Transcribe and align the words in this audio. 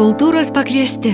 Kultūros 0.00 0.48
pakviesti. 0.48 1.10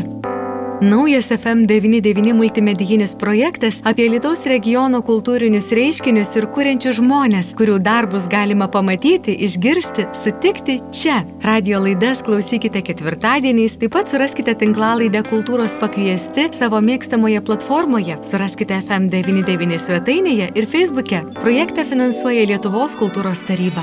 Naujas 0.79 1.33
FM99 1.35 2.35
multimedijinis 2.39 3.17
projektas 3.19 3.81
apie 3.83 4.05
Lietuvos 4.07 4.45
regiono 4.47 5.01
kultūrinius 5.03 5.73
reiškinius 5.75 6.31
ir 6.39 6.47
kuriančius 6.55 7.01
žmonės, 7.01 7.49
kurių 7.59 7.81
darbus 7.83 8.29
galima 8.31 8.69
pamatyti, 8.71 9.35
išgirsti, 9.49 10.07
sutikti 10.15 10.79
čia. 10.95 11.17
Radio 11.43 11.83
laidas 11.83 12.23
klausykite 12.23 12.85
ketvirtadieniais, 12.87 13.75
taip 13.83 13.97
pat 13.97 14.15
suraskite 14.15 14.55
tinklalaidę 14.63 15.25
Kultūros 15.33 15.75
pakviesti 15.83 16.47
savo 16.55 16.79
mėgstamoje 16.79 17.43
platformoje, 17.43 18.21
suraskite 18.23 18.79
FM99 18.87 19.83
svetainėje 19.83 20.53
ir 20.55 20.71
Facebook'e. 20.71 21.25
Projektą 21.43 21.83
finansuoja 21.91 22.47
Lietuvos 22.55 22.95
kultūros 23.03 23.43
taryba. 23.51 23.83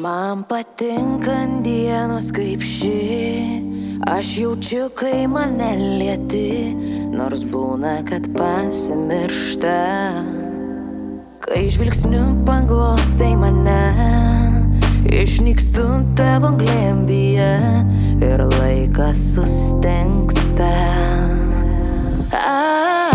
Man 0.00 0.48
patinka 0.48 1.42
dienos 1.60 2.32
kaip 2.32 2.64
ši 2.64 3.75
Aš 4.04 4.38
jaučiu, 4.38 4.90
kai 4.92 5.24
mane 5.24 5.70
lieti, 5.96 6.76
nors 7.16 7.46
būna, 7.48 8.02
kad 8.04 8.28
pasimiršta. 8.36 9.76
Kai 11.40 11.62
žvilgsniu 11.72 12.26
paglostai 12.44 13.32
mane, 13.40 13.80
išnykstu 15.08 15.86
tavo 16.18 16.52
glembyje 16.60 17.48
ir 18.20 18.44
laikas 18.52 19.22
sustengsta. 19.32 20.74
A, 22.36 23.05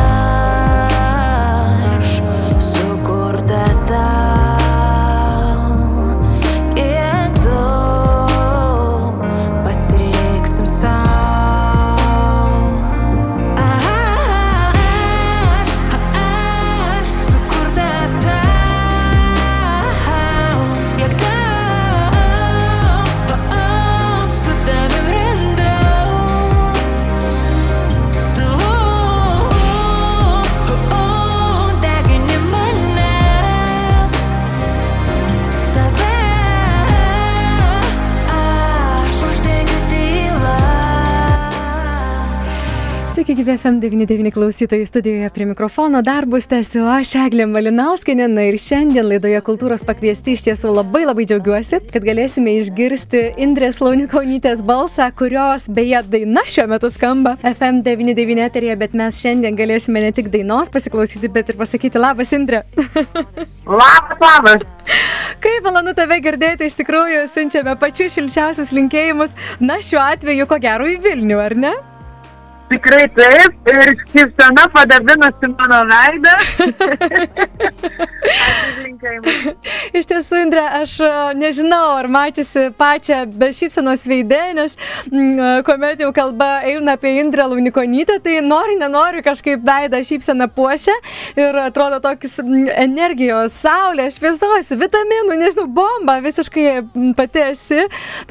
Gyvi 43.51 43.59
FM99 43.59 44.31
klausytojų 44.31 44.85
studijoje 44.87 45.29
prie 45.35 45.45
mikrofono 45.49 45.99
darbus 46.05 46.45
tęsiu 46.47 46.85
aš, 46.87 47.09
Eglė 47.19 47.43
Malinauskinė. 47.51 48.29
Na 48.31 48.45
ir 48.47 48.55
šiandien 48.55 49.03
laidoje 49.03 49.41
kultūros 49.43 49.83
pakviesti 49.83 50.37
iš 50.37 50.45
tiesų 50.45 50.71
labai 50.77 51.01
labai 51.03 51.25
džiaugiuosi, 51.27 51.81
kad 51.91 52.07
galėsime 52.07 52.53
išgirsti 52.61 53.25
Indrės 53.43 53.81
Launikonytės 53.83 54.63
balsą, 54.63 55.09
kurios 55.19 55.67
beje 55.67 55.99
daina 56.13 56.45
šiuo 56.47 56.69
metu 56.71 56.93
skamba 56.93 57.35
FM99 57.51 58.45
eterija, 58.45 58.79
bet 58.79 58.95
mes 58.95 59.19
šiandien 59.19 59.59
galėsime 59.59 60.05
ne 60.05 60.15
tik 60.15 60.31
dainos 60.31 60.71
pasiklausyti, 60.71 61.27
bet 61.27 61.51
ir 61.51 61.59
pasakyti 61.59 61.99
labas, 61.99 62.31
Indrė. 62.31 62.63
labas, 63.67 64.15
labas. 64.15 64.67
Kaip 65.43 65.67
malonu 65.67 65.91
tave 65.97 66.23
girdėti, 66.23 66.71
iš 66.71 66.79
tikrųjų 66.79 67.27
siunčiame 67.35 67.75
pačius 67.83 68.15
šilčiausius 68.15 68.71
linkėjimus, 68.79 69.35
na 69.59 69.81
šiuo 69.83 70.05
atveju 70.07 70.47
ko 70.47 70.63
gero 70.63 70.87
į 70.87 71.01
Vilnių, 71.03 71.47
ar 71.51 71.59
ne? 71.67 71.79
Tikrai 72.71 73.07
taip, 73.11 73.55
ir 73.67 73.89
šypsena 74.13 74.63
padabinusi 74.71 75.49
mano 75.57 75.81
veidą. 75.89 76.35
Iš 79.97 80.07
tiesų, 80.07 80.37
Indrė, 80.45 80.63
aš 80.79 80.93
nežinau, 81.35 81.97
ar 81.99 82.07
mačiusi 82.11 82.67
pačią 82.77 83.23
be 83.27 83.49
šypsenos 83.55 84.05
veidę, 84.07 84.39
nes 84.55 84.75
m, 85.09 85.63
kuomet 85.67 85.99
jau 86.03 86.11
kalba 86.15 86.61
eina 86.67 86.95
apie 86.95 87.15
Indrę 87.19 87.47
Launikonytę, 87.49 88.19
tai 88.23 88.37
nori, 88.45 88.77
nenori 88.79 89.23
kažkaip 89.25 89.63
veidą 89.67 89.99
šypseną 90.05 90.47
puošia 90.55 90.95
ir 91.39 91.59
atrodo 91.63 91.99
tokis 92.03 92.37
energijos, 92.41 93.57
saulės, 93.65 94.19
šviesos, 94.19 94.71
vitaminų, 94.79 95.39
nežinau, 95.41 95.67
bomba, 95.67 96.19
visiškai 96.23 96.67
pati 97.17 97.45
esi, 97.49 97.81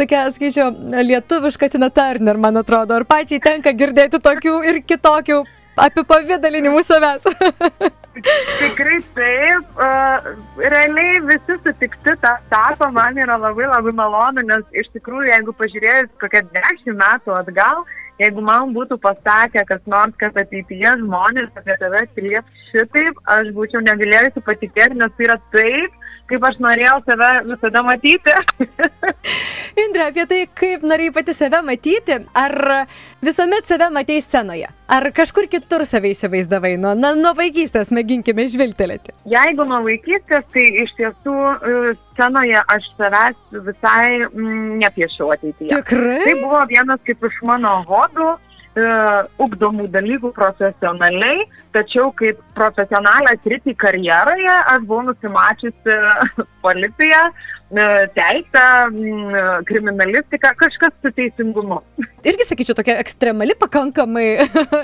tokia, 0.01 0.25
skaičiau, 0.35 0.71
lietuviška 1.11 1.71
Tina 1.75 1.91
Turner, 1.93 2.41
man 2.41 2.63
atrodo, 2.63 2.97
ar 2.97 3.09
pačiai 3.11 3.43
tenka 3.43 3.75
girdėti 3.77 4.23
to 4.23 4.30
tokių 4.31 4.61
ir 4.71 4.83
kitokių 4.87 5.43
apipavydalinimų 5.81 6.83
savęs. 6.85 7.27
Tikrai 8.61 8.99
taip, 9.15 9.79
uh, 9.79 10.27
realiai 10.59 11.21
visi 11.29 11.57
sutikti 11.63 12.17
tą 12.21 12.35
sako, 12.51 12.91
man 12.97 13.19
yra 13.21 13.39
labai 13.41 13.69
labai 13.71 13.95
malonu, 13.97 14.45
nes 14.49 14.67
iš 14.77 14.91
tikrųjų, 14.97 15.31
jeigu 15.31 15.55
pažiūrėjus 15.61 16.11
kokią 16.21 16.43
dešimt 16.57 16.99
metų 17.01 17.37
atgal, 17.39 17.85
jeigu 18.21 18.45
man 18.45 18.75
būtų 18.77 18.99
pasakę 19.01 19.65
kas 19.69 19.87
nors, 19.89 20.17
kad 20.21 20.37
ateityje 20.43 20.97
žmonės 21.05 21.55
apie 21.57 21.79
tave 21.81 22.03
atsilieps 22.05 22.67
šitaip, 22.73 23.23
aš 23.37 23.55
būčiau 23.57 23.85
negalėjusi 23.87 24.45
patikėti, 24.45 24.99
nes 25.01 25.15
tai 25.17 25.29
yra 25.31 25.39
taip, 25.55 25.97
kaip 26.31 26.45
aš 26.47 26.59
norėjau 26.63 26.99
save 27.07 27.31
visada 27.49 27.83
matyti. 27.87 28.35
Indra, 29.85 30.11
apie 30.11 30.27
tai, 30.31 30.41
kaip 30.61 30.85
norėjai 30.87 31.15
pati 31.15 31.35
save 31.37 31.61
matyti, 31.67 32.19
ar 32.37 32.55
visuomet 33.25 33.69
save 33.71 33.91
matėjai 33.95 34.25
scenoje? 34.25 34.71
Ar 34.91 35.07
kažkur 35.15 35.47
kitur 35.51 35.85
save 35.87 36.11
įsivaizdavai? 36.15 36.75
Nuo, 36.83 36.97
nuo, 36.99 37.13
nuo 37.19 37.33
vaikystės 37.39 37.93
mėginkime 37.95 38.47
žvilgtelėti. 38.51 39.15
Jeigu 39.31 39.67
nuo 39.69 39.83
vaikystės, 39.87 40.47
tai 40.55 40.67
iš 40.83 40.95
tiesų 40.99 41.37
e, 41.37 41.95
scenoje 42.13 42.63
aš 42.75 42.91
savęs 42.99 43.59
visai 43.71 44.27
mm, 44.27 44.79
nepiešiau 44.83 45.33
ateityje. 45.37 45.73
Tikrai? 45.73 46.21
Tai 46.27 46.37
buvo 46.43 46.63
vienas 46.71 47.03
kaip 47.07 47.29
iš 47.31 47.43
mano 47.47 47.81
hodų 47.89 48.33
ugdomų 49.43 49.89
dalykų 49.91 50.31
profesionaliai, 50.37 51.47
tačiau 51.75 52.13
kaip 52.15 52.39
profesionalę 52.55 53.35
sritį 53.43 53.75
karjeroje 53.75 54.59
aš 54.75 54.85
buvau 54.87 55.09
nusimačiusi 55.09 55.97
policiją, 56.65 57.25
uh, 57.31 57.61
teisę, 58.15 58.91
kriminalistiką, 59.67 60.49
kažkas 60.57 60.93
su 61.03 61.13
teisingumu. 61.13 61.81
Irgi 62.25 62.45
sakyčiau, 62.45 62.75
tokia 62.75 62.99
ekstremali 62.99 63.55
pakankamai 63.59 64.27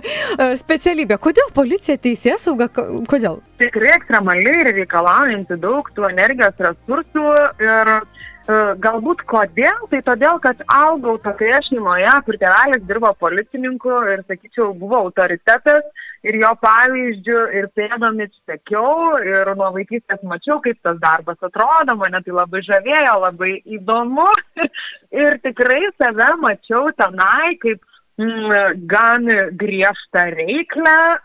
specialybė. 0.63 1.19
Kodėl 1.19 1.51
policija 1.55 1.99
teisės 1.99 2.47
sauga? 2.47 2.69
Kodėl? 3.11 3.41
Tikrai 3.59 3.97
ekstremali 3.97 4.55
ir 4.63 4.71
reikalaujanti 4.79 5.59
daug 5.61 5.91
tų 5.97 6.07
energijos 6.13 6.63
resursų 6.63 7.27
ir 7.65 7.97
E, 7.97 8.16
galbūt 8.47 9.25
kodėl? 9.27 9.87
Tai 9.91 10.01
todėl, 10.07 10.39
kad 10.43 10.61
augau 10.71 11.17
tokioje 11.19 11.63
šeimoje, 11.71 12.13
kur 12.27 12.39
tėvelis 12.39 12.85
dirbo 12.87 13.13
policininku 13.19 13.91
ir, 14.13 14.23
sakyčiau, 14.29 14.73
buvo 14.79 15.01
autoritetas 15.09 15.87
ir 16.27 16.39
jo 16.41 16.53
pavyzdžių 16.63 17.41
ir 17.59 17.69
pėdomis 17.77 18.33
sekiau 18.49 19.19
ir 19.23 19.51
nuo 19.59 19.73
vaikystės 19.75 20.23
mačiau, 20.23 20.61
kaip 20.65 20.79
tas 20.83 20.99
darbas 21.03 21.43
atrodo, 21.43 21.97
mane 21.99 22.23
tai 22.23 22.35
labai 22.35 22.63
žavėjo, 22.67 23.19
labai 23.27 23.53
įdomu 23.79 24.29
ir 25.23 25.39
tikrai 25.45 25.83
save 25.99 26.33
mačiau 26.43 26.91
tenai 26.99 27.57
kaip 27.63 27.83
gan 28.17 29.27
griežtą 29.53 30.23
reiklę, 30.33 31.19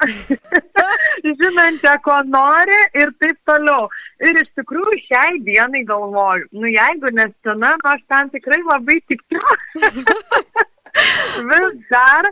žinančią, 1.40 1.96
ko 2.03 2.18
nori 2.28 2.79
ir 3.00 3.13
taip 3.19 3.38
toliau. 3.47 3.88
Ir 4.19 4.35
iš 4.41 4.50
tikrųjų 4.59 4.97
šiai 5.07 5.40
dienai 5.46 5.85
galvoju, 5.88 6.50
nu 6.52 6.68
jeigu 6.68 7.12
ne 7.16 7.29
scena, 7.31 7.75
nu 7.79 7.90
aš 7.90 8.02
ten 8.12 8.29
tikrai 8.29 8.59
labai 8.68 9.00
tikiu. 9.07 9.40
Vis 11.47 11.78
dar, 11.88 12.28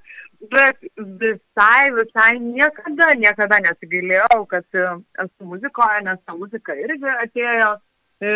bet 0.51 0.75
visai, 0.97 1.91
visai 1.95 2.33
niekada, 2.39 3.13
niekada 3.15 3.61
nesigailėjau, 3.63 4.43
kad 4.51 4.65
esu 4.75 5.47
muzikoje, 5.47 6.01
nes 6.03 6.19
ta 6.25 6.35
muzika 6.35 6.75
irgi 6.75 7.15
atėjo 7.23 7.71
e, 8.19 8.35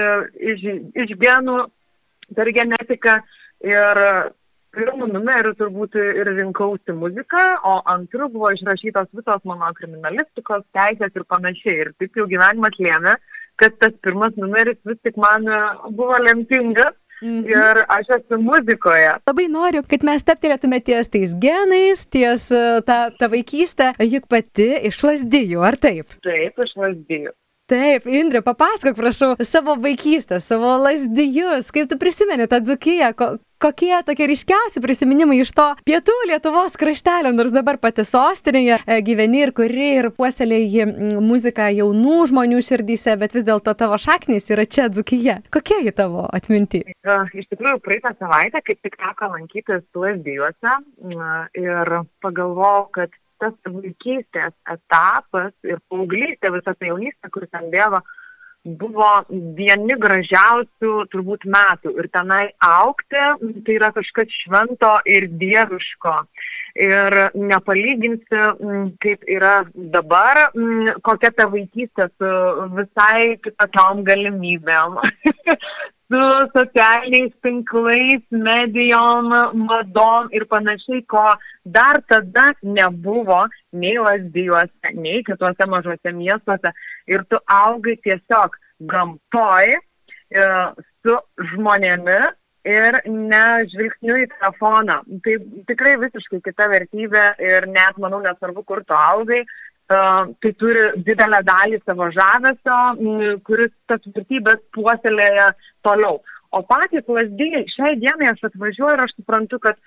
iš, 0.53 0.63
iš 1.03 1.13
genų 1.19 1.65
per 2.35 2.51
genetiką. 2.55 3.19
Ir 3.63 3.99
pirmu 4.75 5.07
numeriu 5.11 5.53
turbūt 5.59 5.97
ir 5.99 6.31
rinkausi 6.37 6.95
muziką, 6.97 7.43
o 7.69 7.75
antru 7.93 8.29
buvo 8.33 8.51
išrašytos 8.55 9.11
visos 9.17 9.45
mano 9.49 9.69
kriminalistikos, 9.77 10.65
teisės 10.77 11.13
ir 11.13 11.27
panašiai. 11.29 11.77
Ir 11.85 11.93
taip 11.99 12.19
jau 12.19 12.27
gyvenimas 12.31 12.75
lėmė, 12.81 13.15
kad 13.61 13.77
tas 13.81 13.95
pirmas 14.05 14.35
numeris 14.39 14.79
vis 14.89 14.99
tik 15.05 15.19
man 15.21 15.47
buvo 15.93 16.19
lemtingas. 16.25 16.97
Mhm. 17.23 17.43
Ir 17.47 17.77
aš 17.93 18.09
esu 18.17 18.35
muzikoje. 18.41 19.13
Labai 19.29 19.45
noriu, 19.47 19.83
kad 19.87 20.01
mes 20.03 20.25
taptelėtume 20.27 20.81
ties 20.83 21.07
tais 21.13 21.35
genais, 21.39 22.01
ties 22.11 22.49
ta, 22.83 22.97
ta 23.15 23.29
vaikystė, 23.31 23.93
juk 24.11 24.27
pati 24.27 24.67
iš 24.89 24.97
lasdijų, 25.05 25.61
ar 25.63 25.79
taip? 25.79 26.17
Taip, 26.25 26.59
iš 26.65 26.75
lasdijų. 26.81 27.31
Taip, 27.73 28.03
Indrė, 28.05 28.43
papasakok, 28.45 28.93
prašau, 28.99 29.31
savo 29.41 29.73
vaikystę, 29.81 30.37
savo 30.43 30.75
lasdijus, 30.83 31.71
kaip 31.73 31.87
tu 31.89 31.97
prisimeni 31.97 32.45
tą 32.45 32.59
dzukiją, 32.61 33.07
ko, 33.17 33.29
kokie 33.63 33.95
tokie 34.05 34.27
ryškiausi 34.29 34.83
prisiminimai 34.83 35.39
iš 35.41 35.53
to 35.57 35.65
pietų 35.87 36.13
Lietuvos 36.29 36.77
kraštelio, 36.77 37.31
nors 37.33 37.49
dabar 37.55 37.79
pati 37.81 38.05
sostinėje 38.05 38.77
e, 38.85 38.99
gyveni 39.07 39.41
ir 39.47 39.53
kuri 39.57 39.87
ir 40.03 40.09
puoselėjai 40.13 40.85
muziką 41.23 41.71
jaunų 41.79 42.19
žmonių 42.29 42.61
širdyse, 42.67 43.17
bet 43.23 43.33
vis 43.33 43.47
dėlto 43.47 43.73
tavo 43.79 43.97
šaknys 43.97 44.53
yra 44.53 44.67
čia 44.69 44.85
dzukyje. 44.93 45.39
Kokie 45.57 45.81
jie 45.87 45.95
tavo 45.97 46.27
atminti? 46.29 46.83
E, 46.85 47.17
iš 47.33 47.49
tikrųjų, 47.55 47.81
praeitą 47.81 48.13
savaitę 48.19 48.61
kaip 48.69 48.85
tik 48.85 49.01
teko 49.01 49.33
lankytis 49.33 49.81
lasdijuose 49.97 50.77
ir 51.57 51.97
pagalvojau, 52.21 52.85
kad 52.99 53.17
tas 53.43 53.55
vaikystės 53.67 54.55
etapas 54.71 55.53
ir 55.67 55.81
paauglystė, 55.91 56.51
visa 56.55 56.73
ta 56.73 56.89
jaunystė, 56.89 57.31
kuris 57.33 57.51
ten 57.51 57.69
bėgo, 57.73 57.99
buvo 58.63 59.09
vieni 59.57 59.97
gražiausių 59.99 60.93
turbūt 61.11 61.45
metų 61.51 61.97
ir 61.99 62.07
tenai 62.13 62.45
aukti, 62.63 63.23
tai 63.65 63.75
yra 63.75 63.91
kažkas 63.95 64.31
švento 64.43 64.95
ir 65.09 65.27
dieviško. 65.41 66.15
Ir 66.73 67.13
nepalyginsi, 67.37 68.39
kaip 69.03 69.27
yra 69.29 69.59
dabar, 69.93 70.39
kokia 71.05 71.29
ta 71.37 71.45
vaikystė 71.51 72.07
su 72.17 72.31
visai 72.73 73.35
kitokiom 73.45 74.01
galimybėm. 74.07 74.97
su 76.13 76.49
socialiniais 76.53 77.33
tinklais, 77.45 78.21
medijom, 78.29 79.29
madom 79.69 80.29
ir 80.33 80.45
panašiai, 80.49 81.05
ko 81.09 81.23
dar 81.65 82.01
tada 82.09 82.51
nebuvo 82.61 83.43
nei 83.71 83.95
lasdijuose, 83.97 84.93
nei 84.93 85.23
kituose 85.29 85.69
mažuose 85.69 86.13
miestuose. 86.13 86.73
Ir 87.07 87.25
tu 87.29 87.39
augai 87.49 87.95
tiesiog 88.05 88.57
gamtoj 88.93 89.73
e, 89.73 90.45
su 91.01 91.17
žmonėmis 91.53 92.33
ir 92.67 92.99
ne 93.07 93.43
žvilgsniu 93.71 94.17
į 94.23 94.29
telefoną. 94.33 94.99
Tai 95.25 95.35
tikrai 95.69 95.95
visiškai 96.01 96.41
kita 96.45 96.69
vertybė 96.71 97.25
ir 97.43 97.67
net, 97.71 97.99
manau, 97.99 98.21
nesvarbu, 98.23 98.63
kur 98.67 98.83
tu 98.87 98.95
augai, 98.97 99.43
tai 99.87 100.51
turi 100.57 100.85
didelę 101.05 101.43
dalį 101.45 101.81
savo 101.83 102.09
žavesio, 102.15 102.77
kuris 103.47 103.73
tas 103.91 104.05
vertybės 104.15 104.61
puoselėja 104.75 105.51
toliau. 105.85 106.21
O 106.53 106.61
patys 106.69 107.05
lasdėjai, 107.09 107.65
šiai 107.73 107.97
dienai 107.99 108.31
aš 108.31 108.47
atvažiuoju 108.49 108.95
ir 108.95 109.03
aš 109.03 109.13
suprantu, 109.17 109.59
kad 109.59 109.77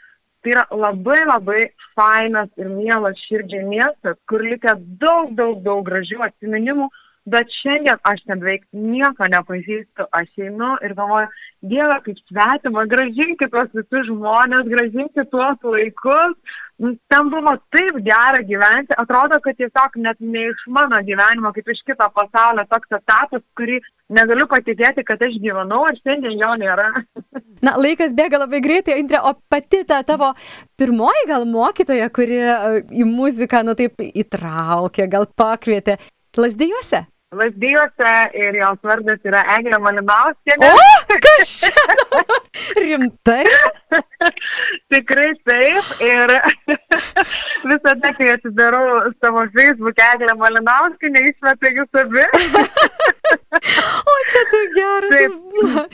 tai 0.45 0.53
yra 0.53 0.67
labai 0.75 1.23
labai 1.25 1.61
fainas 1.97 2.51
ir 2.61 2.69
mielas 2.69 3.19
širdžiai 3.27 3.65
miestas, 3.67 4.19
kur 4.29 4.45
likę 4.45 4.75
daug, 5.01 5.33
daug, 5.39 5.63
daug 5.65 5.85
gražių 5.87 6.21
atsiminimų, 6.27 6.91
uh, 6.91 7.06
Bet 7.27 7.51
šiandien 7.51 7.99
aš 8.07 8.21
ten 8.23 8.39
beveik 8.39 8.63
nieko 8.71 9.27
nepažįstu, 9.33 10.05
aš 10.15 10.29
einu 10.47 10.77
ir 10.87 10.95
galvoju, 10.95 11.27
Dieve, 11.67 11.97
kaip 12.05 12.19
svetima, 12.29 12.85
gražinti 12.87 13.49
tuos 13.51 13.73
visus 13.75 14.07
žmonės, 14.07 14.69
gražinti 14.71 15.25
tuos 15.33 15.65
laikus. 15.67 16.37
Nu, 16.79 16.93
ten 17.09 17.31
buvo 17.33 17.55
taip 17.73 17.97
gera 18.05 18.43
gyventi, 18.45 18.93
atrodo, 19.01 19.39
kad 19.43 19.57
tiesiog 19.57 19.97
net 20.05 20.21
ne 20.21 20.43
iš 20.51 20.67
mano 20.69 21.01
gyvenimo, 21.09 21.51
kaip 21.57 21.71
iš 21.73 21.81
kito 21.89 22.07
pasaulio, 22.19 22.67
toks 22.69 22.99
etapas, 22.99 23.43
kurį 23.57 23.81
negaliu 24.13 24.45
patikėti, 24.51 25.07
kad 25.09 25.25
aš 25.25 25.39
gyvenau 25.41 25.87
ir 25.89 25.97
šiandien 26.03 26.37
jo 26.37 26.53
nėra. 26.61 26.91
Na, 27.67 27.75
laikas 27.81 28.13
bėga 28.15 28.43
labai 28.45 28.61
greitai, 28.63 29.01
Indrė, 29.01 29.25
o 29.25 29.33
pati 29.49 29.83
ta 29.89 30.03
tavo 30.07 30.35
pirmoji 30.79 31.27
gal 31.33 31.49
mokytoja, 31.49 32.13
kuri 32.13 32.39
e, 32.45 32.57
į 32.93 33.09
muziką, 33.09 33.65
nu 33.65 33.75
taip, 33.75 33.97
įtraukė, 34.13 35.09
gal 35.17 35.27
pakvietė, 35.33 35.97
lasdėjuose? 36.37 37.07
Lasdyjuose 37.35 38.11
ir 38.39 38.55
jos 38.55 38.79
vardas 38.87 39.25
yra 39.27 39.41
Eglė 39.57 39.81
Malinauskė. 39.83 40.55
O, 40.63 41.17
kas 41.25 41.55
čia? 41.65 41.87
Rimtai? 42.85 43.41
Tikrai 44.95 45.33
taip. 45.49 45.89
Ir 46.07 46.33
visada, 47.73 48.13
kai 48.15 48.29
atsidarau 48.37 49.11
savo 49.19 49.43
Facebook 49.57 49.99
Eglė 50.07 50.37
Malinauskė, 50.39 51.11
neišmeta 51.17 51.73
jūs 51.75 51.99
abi. 52.05 52.23
o 54.13 54.15
čia 54.31 54.43
tai 54.53 54.61
geras. 54.77 55.17
Taip, 55.17 55.35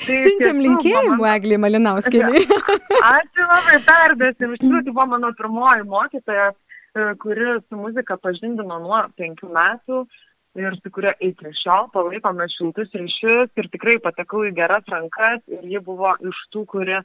taip, 0.02 0.12
Siunčiam 0.26 0.60
linkėjimų 0.66 1.30
Eglė 1.32 1.60
Malinauskė. 1.64 2.26
Ačiū 2.28 3.46
labai 3.46 3.78
perdėsim. 3.86 4.52
Iš 4.52 4.66
tikrųjų, 4.66 4.84
tai 4.84 4.92
buvo 4.92 5.08
mano 5.14 5.32
pirmoji 5.40 5.88
mokytoja, 5.88 6.50
kuri 7.24 7.56
su 7.62 7.80
muzika 7.80 8.20
pažindino 8.20 8.76
nuo 8.84 9.00
penkių 9.16 9.48
metų 9.56 10.02
ir 10.60 10.74
su 10.82 10.90
kuria 10.92 11.12
iki 11.20 11.52
šiol 11.62 11.88
palaikome 11.94 12.46
šiltus 12.52 12.92
ryšius 12.98 13.52
ir 13.60 13.68
tikrai 13.72 13.96
patekau 14.04 14.44
į 14.48 14.52
geras 14.58 14.88
rankas 14.92 15.40
ir 15.48 15.64
ji 15.74 15.80
buvo 15.86 16.12
iš 16.28 16.40
tų, 16.52 16.64
kuri 16.74 16.98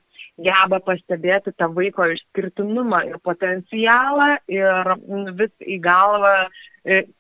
geba 0.48 0.80
pastebėti 0.88 1.56
tą 1.58 1.70
vaiko 1.78 2.10
išskirtinumą 2.14 3.04
ir 3.12 3.22
potencialą 3.24 4.34
ir 4.52 4.92
vis 5.40 5.54
į 5.64 5.80
galvą 5.86 6.36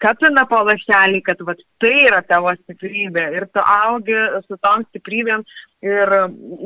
kapina 0.01 0.45
po 0.47 0.59
lašelį, 0.63 1.21
kad 1.25 1.41
vat, 1.47 1.59
tai 1.81 1.93
yra 2.05 2.21
tavo 2.25 2.53
stiprybė 2.55 3.25
ir 3.35 3.47
tu 3.51 3.63
augi 3.63 4.17
su 4.45 4.57
tom 4.63 4.85
stiprybėm 4.87 5.43
ir 5.85 6.13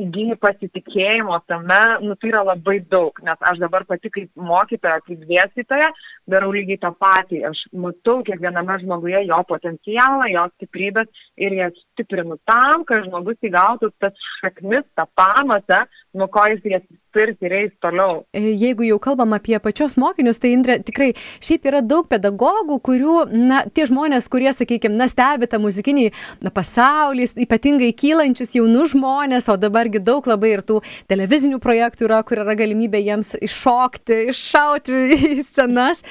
įgyji 0.06 0.36
pasitikėjimo 0.40 1.36
tame, 1.50 1.80
nu 2.06 2.16
tai 2.16 2.30
yra 2.30 2.44
labai 2.46 2.78
daug, 2.92 3.18
nes 3.26 3.42
aš 3.50 3.60
dabar 3.60 3.84
pati 3.88 4.08
kaip 4.12 4.30
mokytoja, 4.38 5.02
kaip 5.04 5.26
dėstytoja, 5.28 5.90
darau 6.30 6.52
lygiai 6.54 6.80
tą 6.80 6.92
patį. 6.96 7.42
Aš 7.50 7.64
matau 7.76 8.22
kiekviename 8.26 8.78
žmoguje 8.84 9.24
jo 9.28 9.42
potencialą, 9.50 10.30
jo 10.32 10.46
stiprybės 10.54 11.26
ir 11.36 11.58
jas 11.58 11.76
stiprinu 11.92 12.38
tam, 12.48 12.86
kad 12.88 13.04
žmogus 13.08 13.36
įgautų 13.44 13.92
tas 14.00 14.28
šaknis, 14.40 14.86
tą 14.96 15.08
pamatą, 15.18 15.84
nuo 16.16 16.30
ko 16.32 16.46
jis 16.54 16.72
jas 16.78 16.88
spirs 17.12 17.36
ir 17.44 17.52
eis 17.52 17.72
toliau. 17.84 18.24
E, 18.32 18.40
jeigu 18.56 18.86
jau 18.88 18.98
kalbam 19.02 19.36
apie 19.36 19.58
pačios 19.60 19.98
mokinius, 20.00 20.40
tai 20.40 20.54
Indrė, 20.56 20.78
tikrai 20.84 21.12
šiaip 21.44 21.68
yra 21.68 21.82
daug 21.84 22.08
pedagogų, 22.08 22.78
kurių, 22.88 23.16
na, 23.30 23.62
tie 23.68 23.84
žmonės, 23.88 24.28
kurie, 24.32 24.50
sakykime, 24.56 24.96
na, 24.96 25.08
stebi 25.12 25.48
tą 25.50 25.60
muzikinį 25.62 26.08
na, 26.42 26.52
pasaulį, 26.54 27.28
ypatingai 27.44 27.92
kylančius 27.96 28.56
jaunus 28.56 28.94
žmonės, 28.96 29.50
o 29.52 29.58
dabargi 29.60 30.00
daug 30.02 30.26
labai 30.28 30.54
ir 30.56 30.64
tų 30.66 30.80
televizinių 31.12 31.60
projektų 31.62 32.08
yra, 32.08 32.22
kur 32.26 32.42
yra 32.42 32.56
galimybė 32.58 33.02
jiems 33.04 33.34
iššokti, 33.44 34.18
iššauti 34.32 35.02
į 35.12 35.32
scenas, 35.44 36.02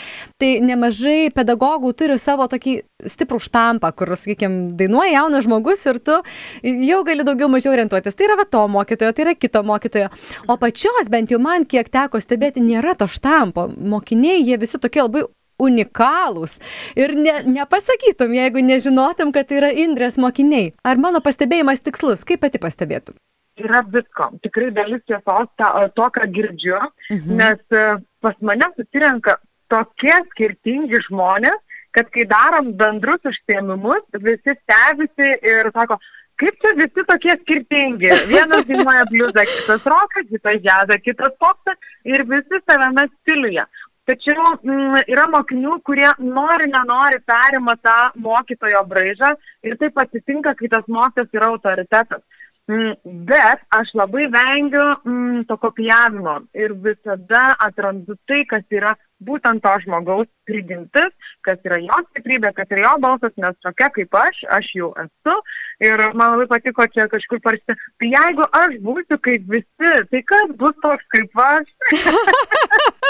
tai 0.42 0.54
nemažai 0.64 1.32
pedagogų 1.34 1.96
turi 1.98 2.20
savo 2.22 2.48
tokį 2.52 2.78
stiprų 3.10 3.40
štampą, 3.42 3.92
kur, 3.98 4.14
sakykime, 4.20 4.72
dainuoja 4.78 5.16
jaunas 5.16 5.46
žmogus 5.48 5.86
ir 5.90 6.02
tu 6.04 6.18
jau 6.62 7.02
gali 7.08 7.26
daugiau 7.28 7.50
mažiau 7.52 7.74
orientuotis. 7.76 8.18
Tai 8.18 8.28
yra 8.30 8.40
va 8.42 8.48
to 8.50 8.64
mokytojo, 8.72 9.14
tai 9.16 9.26
yra 9.26 9.36
kito 9.36 9.64
mokytojo. 9.66 10.10
O 10.48 10.58
pačios, 10.62 11.12
bent 11.12 11.34
jau 11.34 11.42
man, 11.42 11.66
kiek 11.66 11.90
teko 11.92 12.22
stebėti, 12.22 12.64
nėra 12.66 12.96
to 13.00 13.10
štampo. 13.10 13.68
Mokiniai, 13.72 14.44
jie 14.46 14.60
visi 14.62 14.82
tokie 14.82 15.04
labai 15.04 15.26
unikalūs. 15.62 16.58
Ir 17.00 17.14
ne, 17.18 17.36
nepasakytum, 17.60 18.34
jeigu 18.38 18.64
nežinotum, 18.66 19.34
kad 19.36 19.50
tai 19.50 19.60
yra 19.62 19.74
Indrės 19.84 20.18
mokiniai. 20.22 20.72
Ar 20.88 21.02
mano 21.02 21.22
pastebėjimas 21.24 21.84
tikslus? 21.86 22.26
Kaip 22.28 22.42
pati 22.46 22.62
pastebėtum? 22.62 23.18
Yra 23.62 23.84
visko. 23.94 24.32
Tikrai 24.46 24.72
dalis 24.74 25.04
tiesos 25.10 25.50
to, 25.60 26.08
ką 26.16 26.28
girdžiu, 26.34 26.80
mhm. 27.12 27.36
nes 27.38 27.76
e, 27.76 27.88
pas 28.24 28.38
mane 28.42 28.72
susirenka 28.78 29.38
tokie 29.72 30.16
skirtingi 30.32 31.00
žmonės, 31.08 31.60
kad 31.96 32.10
kai 32.16 32.26
darom 32.30 32.74
bendrus 32.80 33.30
užsiemimus, 33.32 34.04
visi 34.24 34.56
stebisi 34.62 35.30
ir 35.52 35.70
sako, 35.76 36.00
kaip 36.42 36.58
čia 36.64 36.74
visi 36.80 37.06
tokie 37.12 37.36
skirtingi. 37.44 38.12
Vienas 38.32 38.66
dainuoja 38.70 39.06
bliuzą, 39.12 39.46
kitas 39.54 39.86
roką, 39.94 40.26
kitas 40.32 40.60
džiazą, 40.66 41.00
kitas 41.06 41.38
popsą 41.44 41.78
ir 42.10 42.26
visi 42.30 42.62
savame 42.66 43.08
stiliuje. 43.14 43.66
Tačiau 44.10 44.56
m, 44.58 44.72
mm, 44.74 45.04
yra 45.14 45.28
mokinių, 45.30 45.78
kurie 45.86 46.10
nori, 46.26 46.68
nenori 46.74 47.22
perima 47.28 47.76
tą 47.86 47.98
mokytojo 48.24 48.82
braižą 48.90 49.36
ir 49.68 49.78
taip 49.82 50.00
atsitinka, 50.02 50.56
kai 50.58 50.72
tas 50.74 50.88
mokytas 50.90 51.30
yra 51.38 51.52
autoritetas. 51.54 52.24
Mm, 52.72 52.96
bet 53.30 53.62
aš 53.78 53.94
labai 53.98 54.28
vengiu 54.34 54.84
mm, 55.04 55.46
to 55.50 55.58
kopijavimo 55.62 56.40
ir 56.58 56.74
visada 56.84 57.52
atrandu 57.68 58.18
tai, 58.30 58.44
kas 58.50 58.66
yra 58.74 58.96
būtent 59.28 59.64
to 59.66 59.74
žmogaus 59.86 60.30
prigimtis, 60.50 61.12
kas 61.46 61.60
yra 61.68 61.80
jo 61.84 62.00
stiprybė, 62.10 62.54
kas 62.58 62.72
yra 62.74 62.86
jo 62.86 62.94
balsas, 63.06 63.36
nes 63.42 63.58
tokia 63.66 63.90
kaip 63.98 64.18
aš, 64.22 64.44
aš 64.58 64.72
jau 64.78 64.92
esu. 65.04 65.38
Ir 65.84 66.06
man 66.14 66.36
labai 66.36 66.50
patiko 66.56 66.88
čia 66.94 67.08
kažkur 67.12 67.42
parašyti, 67.46 67.78
tai 68.02 68.12
jeigu 68.16 68.48
aš 68.64 68.80
būsiu 68.86 69.20
kaip 69.28 69.48
visi, 69.56 69.94
tai 70.14 70.26
kas 70.34 70.58
bus 70.62 70.78
toks 70.86 71.14
kaip 71.16 71.46
aš? 71.48 71.72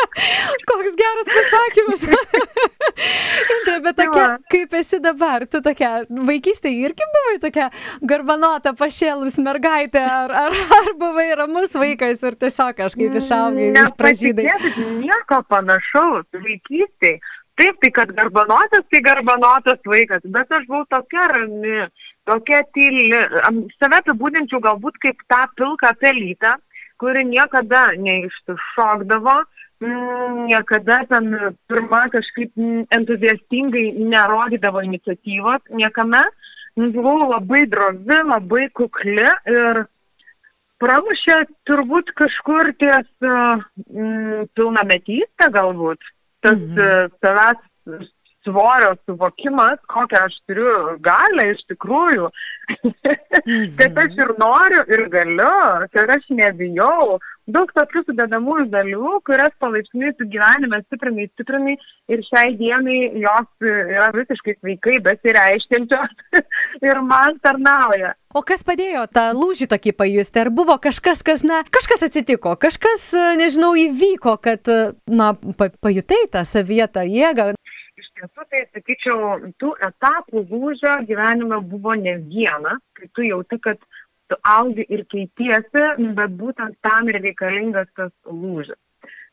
Koks 0.69 0.95
geras 0.99 1.29
pasakymas. 1.31 2.05
Indrė, 3.55 3.77
bet 3.85 3.97
tai 3.97 4.07
tokia, 4.07 4.25
kaip 4.51 4.75
esi 4.79 4.99
dabar, 5.03 5.45
tu 5.49 5.61
tokia, 5.63 5.91
vaikystėje 6.09 6.87
irgi 6.87 7.07
buvai 7.15 7.35
tokia 7.43 7.67
garbanota, 8.13 8.73
pašėlus 8.77 9.39
mergaitė, 9.43 10.01
ar, 10.03 10.33
ar, 10.45 10.57
ar 10.79 10.91
buvai 10.99 11.29
ramus 11.39 11.75
vaikas 11.77 12.23
ir 12.27 12.37
tiesiog 12.41 12.77
kažkaip 12.81 13.19
išaugai 13.21 13.69
ir 13.71 13.93
pražydai? 13.99 14.49
Nieko 15.01 15.41
panašaus 15.49 16.27
vaikystėje. 16.35 17.19
Taip, 17.59 17.77
tai 17.83 17.91
kad 17.93 18.11
garbanotas, 18.17 18.85
tai 18.89 19.01
garbanotas 19.05 19.81
vaikas, 19.85 20.23
bet 20.33 20.53
aš 20.55 20.63
buvau 20.69 20.85
tokia 20.89 21.27
rami, 21.29 21.83
tokia 22.25 22.61
tyli, 22.73 23.09
save 23.75 23.99
apibūdinčiau 23.99 24.61
galbūt 24.63 24.97
kaip 25.03 25.19
tą 25.29 25.43
pilką 25.59 25.91
pelytę, 26.01 26.55
kuri 27.01 27.25
niekada 27.27 27.91
neišsišokdavo, 28.01 29.35
mm, 29.43 29.60
niekada 29.81 31.01
ten 31.09 31.55
pirma 31.67 32.05
kažkaip 32.13 32.53
entuziastingai 32.97 33.91
nerodydavo 33.97 34.83
iniciatyvos 34.85 35.61
niekame. 35.69 36.21
Buvau 36.75 37.29
labai 37.29 37.65
drovi, 37.67 38.21
labai 38.23 38.69
kukli 38.71 39.25
ir 39.51 39.81
pramušė 40.81 41.37
turbūt 41.67 42.13
kažkur 42.15 42.71
ties 42.79 43.09
mm, 43.19 44.47
pilnametystę 44.55 45.51
galbūt. 45.51 45.99
Tas 46.41 46.57
mhm. 46.57 47.11
savęs 47.21 48.07
svorio 48.43 48.95
suvokimas, 49.05 49.79
kokią 49.93 50.23
aš 50.27 50.37
turiu 50.49 50.73
galę 51.05 51.51
iš 51.53 51.61
tikrųjų, 51.71 52.29
mhm. 52.85 53.75
kad 53.79 53.99
aš 54.05 54.17
ir 54.23 54.33
noriu, 54.41 54.85
ir 54.95 55.05
galiu, 55.13 55.51
kad 55.93 56.15
aš 56.17 56.25
nebijau. 56.29 57.19
Daug 57.51 57.71
tokių 57.73 58.03
sudedamųjų 58.05 58.67
dalių, 58.71 59.15
kurias 59.27 59.51
palaipsniui 59.59 60.13
tu 60.15 60.27
gyvenime 60.29 60.77
stiprinai, 60.85 61.25
stiprinai 61.33 61.73
ir 62.13 62.21
šiai 62.27 62.53
dienai 62.59 62.99
jos 63.17 63.65
yra 63.65 64.11
visiškai 64.13 64.53
sveikai 64.59 64.99
besireiškiančios 65.07 66.43
ir 66.87 67.01
man 67.01 67.39
tarnauja. 67.43 68.13
O 68.37 68.45
kas 68.47 68.63
padėjo 68.63 69.07
tą 69.11 69.25
lūžį 69.35 69.67
tokį 69.73 69.95
pajusti? 69.97 70.39
Ar 70.45 70.51
buvo 70.55 70.77
kažkas, 70.79 71.25
kas, 71.25 71.41
na, 71.43 71.63
kažkas 71.67 72.05
atsitiko, 72.07 72.53
kažkas, 72.61 73.09
nežinau, 73.41 73.73
įvyko, 73.75 74.37
kad, 74.39 74.71
na, 75.09 75.33
pajutai 75.57 76.21
tą 76.31 76.45
savietą 76.47 77.03
jėgą? 77.09 77.51
Tiesų, 78.21 78.45
tai 78.49 78.61
sakyčiau, 78.69 79.51
tų 79.61 79.73
etapų 79.87 80.45
lūžio 80.49 80.99
gyvenime 81.09 81.61
buvo 81.65 81.95
ne 81.97 82.17
vienas, 82.21 82.81
kai 82.97 83.09
tu 83.15 83.25
jauti, 83.25 83.57
kad 83.59 83.81
tu 84.29 84.37
augi 84.47 84.85
ir 84.89 85.05
keitiesi, 85.11 85.85
bet 86.15 86.37
būtent 86.37 86.77
tam 86.85 87.09
ir 87.09 87.21
reikalingas 87.21 87.89
tas 87.95 88.11
lūžis. 88.25 88.77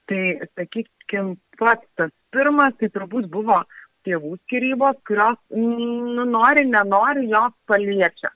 Tai, 0.08 0.22
sakykime, 0.56 1.36
pats 1.60 1.84
tas 2.00 2.10
pirmas, 2.32 2.74
tai 2.80 2.88
turbūt 2.88 3.28
buvo 3.28 3.60
tėvų 4.08 4.38
skirybos, 4.46 4.96
kurios, 5.06 5.38
nu, 5.52 6.24
nori, 6.24 6.64
nenori, 6.64 7.28
jos 7.28 7.52
paliečia. 7.68 8.32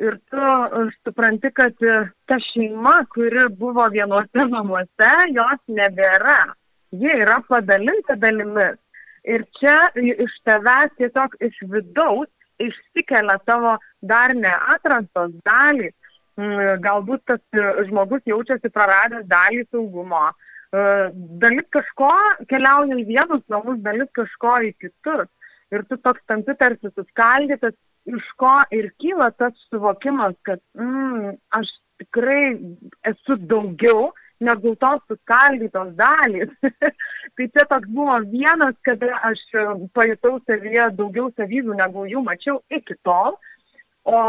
Ir 0.00 0.16
tu 0.32 0.44
supranti, 1.04 1.50
kad 1.52 1.76
ta 1.76 2.38
šeima, 2.40 3.02
kuri 3.12 3.44
buvo 3.60 3.84
vienuose 3.92 4.46
namuose, 4.48 5.12
jos 5.36 5.60
nebėra. 5.68 6.54
Jie 6.96 7.12
yra 7.20 7.42
padalinta 7.48 8.16
dalimis. 8.20 8.80
Ir 9.28 9.44
čia 9.58 9.76
iš 9.94 10.32
tavęs 10.46 10.94
tiesiog 10.98 11.36
iš 11.46 11.58
vidaus 11.70 12.30
išsikelia 12.62 13.38
tavo 13.46 13.76
dar 14.02 14.34
neatrastos 14.34 15.34
dalį. 15.46 15.92
Mm, 16.40 16.80
galbūt 16.80 17.26
tas 17.28 17.42
žmogus 17.88 18.24
jaučiasi 18.26 18.70
praradęs 18.72 19.26
dalį 19.28 19.66
saugumo. 19.68 20.30
E, 20.72 20.84
dalis 21.42 21.68
kažko 21.76 22.10
keliauja 22.48 22.96
į 23.02 23.04
vienus 23.10 23.44
namus, 23.52 23.78
dalis 23.84 24.08
kažko 24.16 24.56
į 24.68 24.72
kitus. 24.80 25.28
Ir 25.72 25.84
tu 25.88 25.98
toks 26.04 26.24
tampi 26.28 26.56
tarsi 26.60 26.90
suskaldytas, 26.92 27.76
iš 28.08 28.24
ko 28.40 28.54
ir 28.74 28.90
kyla 29.00 29.30
tas 29.36 29.54
suvokimas, 29.68 30.34
kad 30.48 30.60
mm, 30.78 31.36
aš 31.58 31.70
tikrai 32.02 32.56
esu 33.12 33.36
daugiau 33.52 34.10
negu 34.44 34.74
tos 34.80 35.00
suskaldytos 35.10 35.94
dalys. 35.98 36.52
tai 37.36 37.46
čia 37.54 37.64
toks 37.70 37.88
buvo 37.94 38.18
vienas, 38.32 38.76
kada 38.86 39.14
aš 39.30 39.40
e, 39.54 39.64
pajutau 39.96 40.38
savyje 40.46 40.90
daugiau 40.98 41.30
savybių, 41.38 41.78
negu 41.80 42.04
jų 42.10 42.24
mačiau 42.26 42.60
iki 42.74 42.98
tol. 43.06 43.38
O 44.04 44.20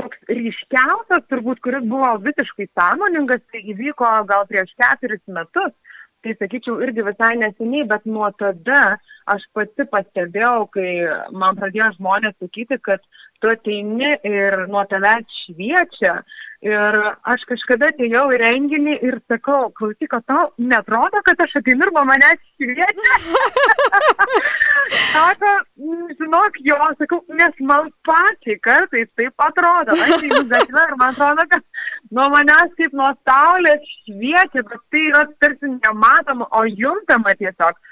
toks 0.00 0.30
ryškiausias, 0.30 1.26
turbūt, 1.30 1.62
kuris 1.64 1.84
buvo 1.88 2.12
visiškai 2.24 2.68
sąmoningas, 2.72 3.44
tai 3.52 3.62
įvyko 3.72 4.12
gal 4.30 4.46
prieš 4.50 4.72
keturis 4.80 5.22
metus. 5.38 5.74
Tai 6.24 6.32
sakyčiau 6.40 6.80
irgi 6.82 7.04
visai 7.06 7.36
neseniai, 7.38 7.86
bet 7.86 8.06
nuo 8.08 8.26
tada 8.40 8.96
aš 9.30 9.44
pati 9.54 9.84
pastebėjau, 9.92 10.66
kai 10.74 10.90
man 11.30 11.58
pradėjo 11.58 11.92
žmonės 11.98 12.34
sakyti, 12.42 12.80
kad 12.82 13.04
tu 13.42 13.50
ateini 13.52 14.16
ir 14.26 14.64
nuo 14.72 14.82
tavęs 14.90 15.38
šviečia, 15.44 16.16
Ir 16.66 16.96
aš 17.30 17.42
kažkada 17.46 17.92
atėjau 17.92 18.24
į 18.34 18.38
renginį 18.40 18.94
ir 19.06 19.18
sakau, 19.30 19.68
klausyk, 19.76 20.16
o 20.16 20.20
tau 20.26 20.46
netrodo, 20.58 21.20
kad 21.26 21.38
aš 21.44 21.52
ateinu 21.60 21.86
ir 21.86 21.92
manęs 21.94 22.40
šviečia? 22.56 23.18
Sako, 25.12 25.52
žinok, 26.18 26.58
jo, 26.66 26.78
sakau, 26.98 27.20
nes 27.38 27.62
man 27.70 27.92
pačiai 28.08 28.58
kartais 28.66 29.08
taip 29.20 29.46
atrodo. 29.46 29.94
Aš 29.94 30.26
einu 30.26 30.42
gatvę 30.50 30.84
ir 30.88 30.98
man 30.98 31.14
atrodo, 31.14 31.46
kad 31.54 31.62
nuo 32.18 32.28
manęs 32.34 32.74
kaip 32.80 32.98
nuo 32.98 33.12
saulės 33.28 33.86
šviečia, 34.02 34.66
bet 34.66 34.82
tai 34.90 35.06
yra 35.12 35.24
tarsi 35.38 35.70
nematoma, 35.76 36.50
o 36.50 36.66
juntama 36.66 37.36
tiesiog. 37.38 37.82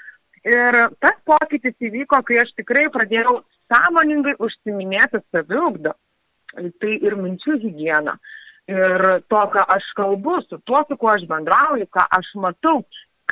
Ir 0.45 0.81
tas 1.01 1.19
pokytis 1.25 1.77
įvyko, 1.79 2.25
kai 2.27 2.43
aš 2.43 2.51
tikrai 2.59 2.89
pradėjau 2.93 3.39
sąmoningai 3.71 4.35
užsiminėti 4.41 5.23
saviugdą. 5.31 5.95
Tai 6.55 6.91
ir 7.03 7.15
minčių 7.19 7.61
higieną 7.61 8.15
ir 8.71 9.03
to, 9.29 9.41
ką 9.53 9.65
aš 9.75 9.89
kalbu, 9.97 10.39
su 10.49 10.59
tuo, 10.65 10.83
su 10.87 10.97
kuo 10.97 11.11
aš 11.13 11.25
bendrauju, 11.29 11.87
ką 11.93 12.05
aš 12.17 12.31
matau, 12.41 12.81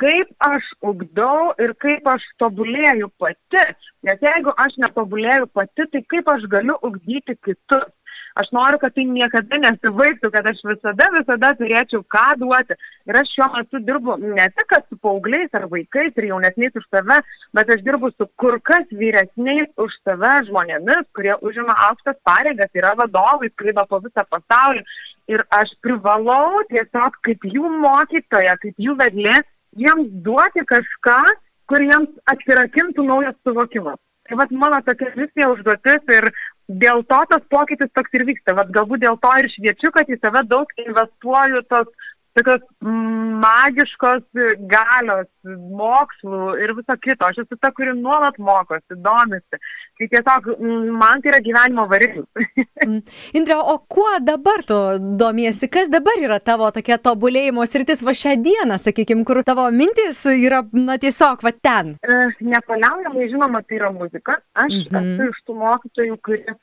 kaip 0.00 0.30
aš 0.42 0.70
ugdau 0.82 1.52
ir 1.62 1.74
kaip 1.82 2.06
aš 2.10 2.24
tobulėju 2.42 3.10
pati. 3.18 3.64
Nes 4.06 4.22
jeigu 4.22 4.54
aš 4.64 4.78
netobulėju 4.84 5.50
pati, 5.54 5.86
tai 5.92 6.02
kaip 6.10 6.30
aš 6.34 6.48
galiu 6.50 6.78
ugdyti 6.82 7.36
kitus. 7.46 7.90
Aš 8.34 8.48
noriu, 8.50 8.80
kad 8.82 8.90
tai 8.96 9.04
niekada 9.06 9.58
nesibaigtų, 9.62 10.28
kad 10.34 10.46
aš 10.50 10.58
visada, 10.66 11.06
visada 11.14 11.52
turėčiau 11.54 12.02
ką 12.10 12.24
duoti. 12.40 12.74
Ir 13.06 13.18
aš 13.20 13.30
šiuo 13.30 13.46
metu 13.52 13.80
dirbu 13.86 14.16
ne 14.22 14.46
tik 14.58 14.74
su 14.88 14.98
paaugliais 14.98 15.54
ar 15.54 15.68
vaikais 15.70 16.18
ir 16.18 16.26
jaunesniais 16.32 16.74
už 16.80 16.88
save, 16.90 17.20
bet 17.54 17.70
aš 17.70 17.84
dirbu 17.86 18.10
su 18.16 18.26
kur 18.42 18.58
kas 18.70 18.90
vyresniais 18.90 19.70
už 19.78 19.94
save 20.02 20.32
žmonėmis, 20.48 21.06
kurie 21.14 21.36
užima 21.46 21.76
aukštas 21.88 22.18
pareigas, 22.26 22.72
yra 22.74 22.96
vadovai, 22.98 23.52
skraido 23.54 23.86
po 23.86 24.02
visą 24.02 24.26
pasaulį. 24.34 24.82
Ir 25.30 25.46
aš 25.54 25.70
privalau 25.86 26.64
tiesiog 26.74 27.20
kaip 27.22 27.46
jų 27.46 27.70
mokytoja, 27.86 28.58
kaip 28.64 28.82
jų 28.82 28.98
vedlė, 28.98 29.38
jiems 29.78 30.10
duoti 30.26 30.66
kažką, 30.74 31.20
kur 31.70 31.86
jiems 31.86 32.10
atsirakintų 32.34 33.06
naujas 33.06 33.38
suvokimas. 33.46 34.02
Tai 34.24 34.38
vad 34.40 34.52
mano 34.56 34.80
tokia 34.84 35.10
misija 35.16 35.50
užduotis 35.52 36.12
ir 36.16 36.30
dėl 36.68 37.04
to 37.04 37.20
tas 37.30 37.44
pokytis 37.50 37.92
toks 37.94 38.16
ir 38.16 38.24
vyksta. 38.28 38.54
Vat 38.56 38.72
galbūt 38.72 39.04
dėl 39.04 39.18
to 39.20 39.32
ir 39.40 39.50
šviečiu, 39.52 39.92
kad 39.92 40.08
į 40.08 40.18
save 40.20 40.44
daug 40.48 40.70
investuoju 40.80 41.62
tos 41.68 42.10
tokios 42.34 42.62
magiškos 43.44 44.24
galios, 44.70 45.28
mokslų 45.78 46.54
ir 46.62 46.72
viso 46.78 46.96
kito. 47.02 47.28
Aš 47.28 47.42
esu 47.44 47.58
ta, 47.60 47.70
kuri 47.74 47.94
nuolat 47.98 48.38
mokosi, 48.42 48.98
domisi. 49.04 49.60
Tai 49.98 50.08
tiesiog 50.10 50.48
man 50.98 51.22
tai 51.22 51.34
yra 51.34 51.42
gyvenimo 51.44 51.88
variklis. 51.90 52.30
Mm. 52.84 52.98
Indrė, 53.38 53.54
o 53.56 53.78
kuo 53.88 54.10
dabar 54.20 54.60
tu 54.68 54.76
domiesi? 55.16 55.70
Kas 55.72 55.88
dabar 55.88 56.18
yra 56.20 56.36
tavo 56.42 56.66
tokia 56.74 56.98
tobulėjimo 57.00 57.64
sritis 57.64 58.02
va 58.04 58.12
šią 58.12 58.34
dieną, 58.44 58.76
sakykime, 58.82 59.22
kur 59.24 59.40
tavo 59.46 59.64
mintis 59.72 60.18
yra, 60.28 60.58
na, 60.76 60.98
tiesiog 61.00 61.46
va 61.46 61.54
ten? 61.64 61.94
E, 62.04 62.18
nepaliaujamai, 62.44 63.30
žinoma, 63.32 63.62
tai 63.64 63.78
yra 63.78 63.88
muzika. 63.94 64.36
Aš 64.52 64.74
mhm. 64.90 65.14
esu 65.14 65.30
iš 65.30 65.40
tų 65.46 65.56
mokytojų, 65.62 66.18
kurie 66.26 66.56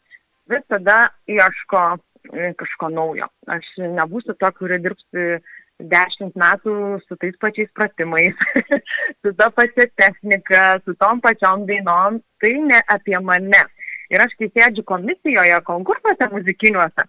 visada 0.52 1.00
ieško 1.32 1.82
e, 2.30 2.52
kažko 2.60 2.92
naujo. 2.94 3.32
Aš 3.50 3.72
nebūsiu 3.82 4.38
ta, 4.38 4.52
kuri 4.56 4.78
dirbsi 4.84 5.42
dešimt 5.90 6.36
metų 6.40 6.76
su 7.08 7.18
tais 7.22 7.36
pačiais 7.42 7.70
pratimais, 7.78 8.38
su 9.22 9.34
ta 9.38 9.50
pačia 9.56 9.88
technika, 10.00 10.80
su 10.86 10.96
tom 11.02 11.22
pačiom 11.24 11.66
dainom, 11.70 12.22
tai 12.42 12.56
ne 12.60 12.82
apie 12.94 13.20
mane. 13.20 13.64
Ir 14.12 14.24
aš 14.24 14.34
kai 14.40 14.50
sėdžiu 14.52 14.84
komisijoje, 14.88 15.58
konkursuose 15.68 16.28
muzikiniuose, 16.34 17.06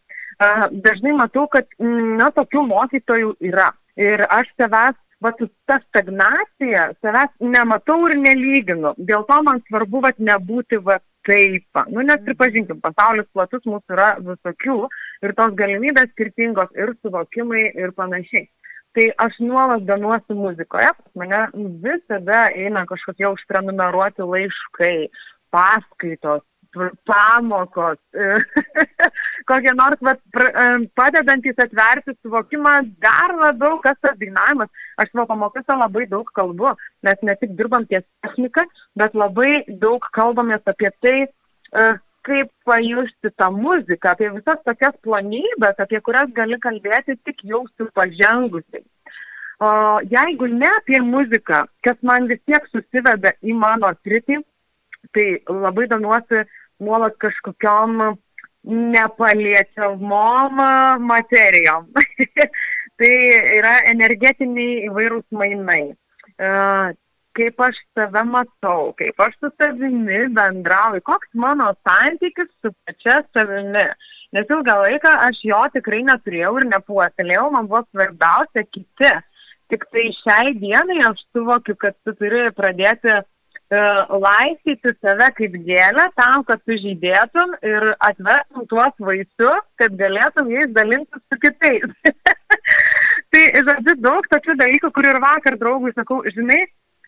dažnai 0.86 1.14
matau, 1.18 1.48
kad, 1.50 1.66
mm, 1.82 2.18
na, 2.20 2.30
tokių 2.34 2.66
mokytojų 2.68 3.32
yra. 3.50 3.72
Ir 3.98 4.22
aš 4.30 4.52
savęs, 4.60 4.98
va, 5.22 5.32
su 5.38 5.48
ta 5.66 5.80
stagnacija, 5.88 6.92
savęs 7.02 7.32
nematau 7.42 7.98
ir 8.08 8.16
nelyginu. 8.20 8.94
Dėl 8.98 9.26
to 9.26 9.40
man 9.42 9.60
svarbu, 9.66 10.04
va, 10.06 10.14
nebūti, 10.30 10.78
va, 10.86 11.00
taip. 11.26 11.82
Nu, 11.90 12.02
nes 12.06 12.22
pripažinkim, 12.26 12.80
pasaulis 12.82 13.28
platus 13.34 13.66
mūsų 13.66 13.96
yra 13.98 14.08
visokių 14.22 14.78
ir 15.26 15.34
tos 15.38 15.54
galimybės 15.58 16.10
skirtingos 16.14 16.72
ir 16.78 16.94
suvokimai 17.02 17.68
ir 17.78 17.94
panašiai 17.98 18.48
tai 18.96 19.08
aš 19.24 19.38
nuolat 19.40 19.84
domiuosi 19.88 20.36
muzikoje, 20.36 20.88
mane 21.18 21.42
visada 21.84 22.46
eina 22.52 22.84
kažkokie 22.88 23.28
užprenumeruoti 23.32 24.26
laiškai, 24.34 24.96
paskaitos, 25.52 26.44
pamokos, 27.08 27.98
kokie 29.48 29.74
nors 29.76 30.00
e, 30.08 30.14
padedantis 30.96 31.58
atverti 31.60 32.14
suvokimą 32.22 32.74
dar 33.02 33.34
labiau, 33.36 33.80
kas 33.84 33.98
tas 34.00 34.16
dainavimas. 34.20 34.70
Aš 35.00 35.12
savo 35.12 35.26
pamokose 35.32 35.76
labai 35.76 36.06
daug 36.08 36.28
kalbu, 36.36 36.72
mes 37.04 37.26
ne 37.28 37.36
tik 37.40 37.52
dirbam 37.58 37.84
ties 37.90 38.04
techniką, 38.24 38.64
bet 38.96 39.16
labai 39.16 39.64
daug 39.84 40.08
kalbamės 40.16 40.64
apie 40.72 40.92
tai, 41.04 41.18
e, 41.28 41.92
kaip 42.26 42.50
pajusti 42.66 43.30
tą 43.38 43.50
muziką, 43.54 44.12
apie 44.12 44.30
visas 44.36 44.60
tokias 44.66 44.94
plonybės, 45.04 45.78
apie 45.82 46.00
kurias 46.06 46.30
gali 46.36 46.58
kalbėti 46.62 47.18
tik 47.26 47.42
jau 47.50 47.64
su 47.76 47.88
pažengusiai. 47.96 48.84
O 49.62 49.70
jeigu 50.10 50.48
ne 50.50 50.70
apie 50.78 51.00
muziką, 51.06 51.64
kas 51.86 51.98
man 52.02 52.26
vis 52.30 52.40
tiek 52.46 52.66
susiveda 52.70 53.34
į 53.42 53.54
mano 53.58 53.92
sritį, 54.02 54.40
tai 55.14 55.26
labai 55.46 55.86
domiuosi 55.90 56.44
nuolat 56.82 57.14
kažkokiam 57.22 58.16
nepaliečiamom 58.94 60.58
materijom. 61.06 61.88
tai 62.98 63.12
yra 63.58 63.76
energetiniai 63.90 64.86
įvairūs 64.88 65.26
mainai. 65.34 65.94
E, 67.32 67.40
kaip 67.40 67.60
aš 67.60 67.76
save 67.94 68.24
matau, 68.24 68.92
kaip 68.96 69.20
aš 69.20 69.34
su 69.40 69.50
savimi 69.58 70.28
bendrauju, 70.28 71.00
koks 71.04 71.28
mano 71.34 71.74
santykis 71.86 72.48
su 72.60 72.72
pačia 72.84 73.22
savimi. 73.32 73.84
Nes 74.32 74.46
ilgą 74.48 74.76
laiką 74.82 75.12
aš 75.28 75.42
jo 75.44 75.60
tikrai 75.74 76.02
neturėjau 76.04 76.58
ir 76.60 76.66
nepuoselėjau, 76.66 77.50
man 77.52 77.66
buvo 77.68 77.84
svarbiausia 77.90 78.64
kiti. 78.64 79.12
Tik 79.68 79.84
tai 79.92 80.08
šiai 80.22 80.54
dienai 80.60 81.00
aš 81.08 81.20
suvokiu, 81.32 81.76
kad 81.76 81.94
tu 82.04 82.12
turi 82.14 82.50
pradėti 82.52 83.12
uh, 83.12 84.18
laistyti 84.20 84.92
save 85.00 85.30
kaip 85.36 85.56
gėlę 85.68 86.08
tam, 86.16 86.44
kad 86.44 86.60
tu 86.64 86.76
žydėtum 86.76 87.56
ir 87.62 87.94
atvertum 87.98 88.66
tuos 88.68 88.92
vaisius, 88.98 89.64
kad 89.80 89.96
galėtum 89.96 90.52
jais 90.52 90.72
dalintis 90.76 91.24
su 91.28 91.40
kitais. 91.40 91.88
tai, 93.32 93.42
žodžiu, 93.56 93.96
daug 94.04 94.28
tokių 94.32 94.56
dalykų, 94.60 94.92
kur 94.92 95.08
ir 95.08 95.20
vakar 95.24 95.56
draugui 95.60 95.92
sakau, 95.96 96.20
žinai, 96.36 96.66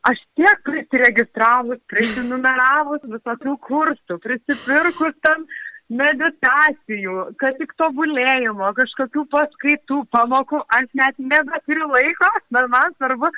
aš 0.09 0.21
tiek 0.39 0.65
prisiregistravus, 0.67 1.81
prisinumeravus 1.91 3.05
visokių 3.09 3.55
kursų, 3.69 4.19
prisipirkus 4.25 5.17
tam 5.25 5.47
meditacijų, 5.93 7.17
kad 7.41 7.59
tik 7.61 7.75
tobulėjimo, 7.81 8.71
kažkokių 8.79 9.27
paskaitų, 9.33 10.01
pamokų, 10.15 10.63
aš 10.79 10.89
net 11.01 11.21
nebeturiu 11.21 11.91
laiko, 11.93 12.31
bet 12.57 12.71
man 12.73 12.97
svarbu 12.97 13.31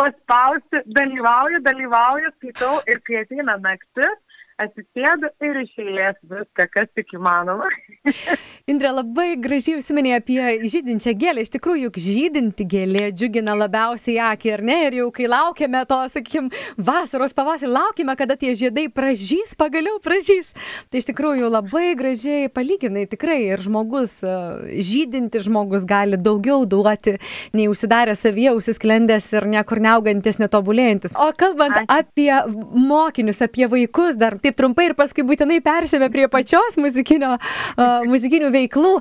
paspausti, 0.00 0.82
dalyvauju, 0.98 1.62
dalyvauju, 1.64 2.32
skaitau 2.38 2.76
ir 2.90 3.00
kai 3.06 3.22
ateina 3.22 3.56
naktis, 3.62 4.20
atsisėdu 4.62 5.30
ir 5.48 5.60
iš 5.64 5.72
eilės 5.82 6.18
viską, 6.30 6.68
kas 6.76 6.90
tik 6.98 7.14
įmanoma. 7.16 7.70
Indrė 8.64 8.94
labai 8.94 9.34
gražiai 9.40 9.76
užsiminė 9.76 10.14
apie 10.16 10.38
žydinčią 10.72 11.12
gėlę. 11.20 11.42
Iš 11.44 11.50
tikrųjų, 11.52 11.88
juk 11.88 11.98
žydinti 12.00 12.64
gėlė 12.68 13.10
džiugina 13.12 13.52
labiausiai 13.60 14.16
akį, 14.30 14.52
ar 14.54 14.62
ne? 14.64 14.76
Ir 14.86 14.96
jau 15.02 15.08
kai 15.12 15.26
laukiame 15.28 15.82
to, 15.88 15.98
sakykim, 16.12 16.48
vasaros 16.80 17.36
pavasarį, 17.36 17.72
laukime, 17.74 18.14
kada 18.16 18.38
tie 18.40 18.54
žiedai 18.56 18.86
pražys, 18.88 19.52
pagaliau 19.60 19.98
pražys. 20.04 20.54
Tai 20.88 21.00
iš 21.00 21.08
tikrųjų 21.10 21.50
labai 21.52 21.90
gražiai 21.98 22.48
palyginai 22.52 23.04
tikrai 23.10 23.42
ir 23.50 23.60
žmogus, 23.64 24.16
e, 24.24 24.32
žydinti 24.80 25.44
žmogus 25.44 25.84
gali 25.88 26.16
daugiau 26.16 26.64
duoti, 26.64 27.18
nei 27.52 27.68
užsidarę 27.68 28.16
savyje, 28.16 28.56
užsisklendęs 28.56 29.28
ir 29.36 29.48
niekur 29.58 29.82
neaugantis, 29.84 30.40
netobulėjantis. 30.40 31.16
O 31.20 31.28
kalbant 31.36 31.82
Ačiū. 31.82 32.00
apie 32.00 32.32
mokinius, 32.72 33.44
apie 33.44 33.68
vaikus, 33.68 34.16
dar 34.16 34.40
taip 34.40 34.56
trumpai 34.56 34.88
ir 34.88 34.96
paskui 34.96 35.28
būtinai 35.28 35.60
persime 35.64 36.08
prie 36.08 36.30
pačios 36.32 36.80
muzikinio, 36.80 37.36
uh, 37.36 37.93
muzikinių 38.08 38.50
veiklų. 38.54 38.92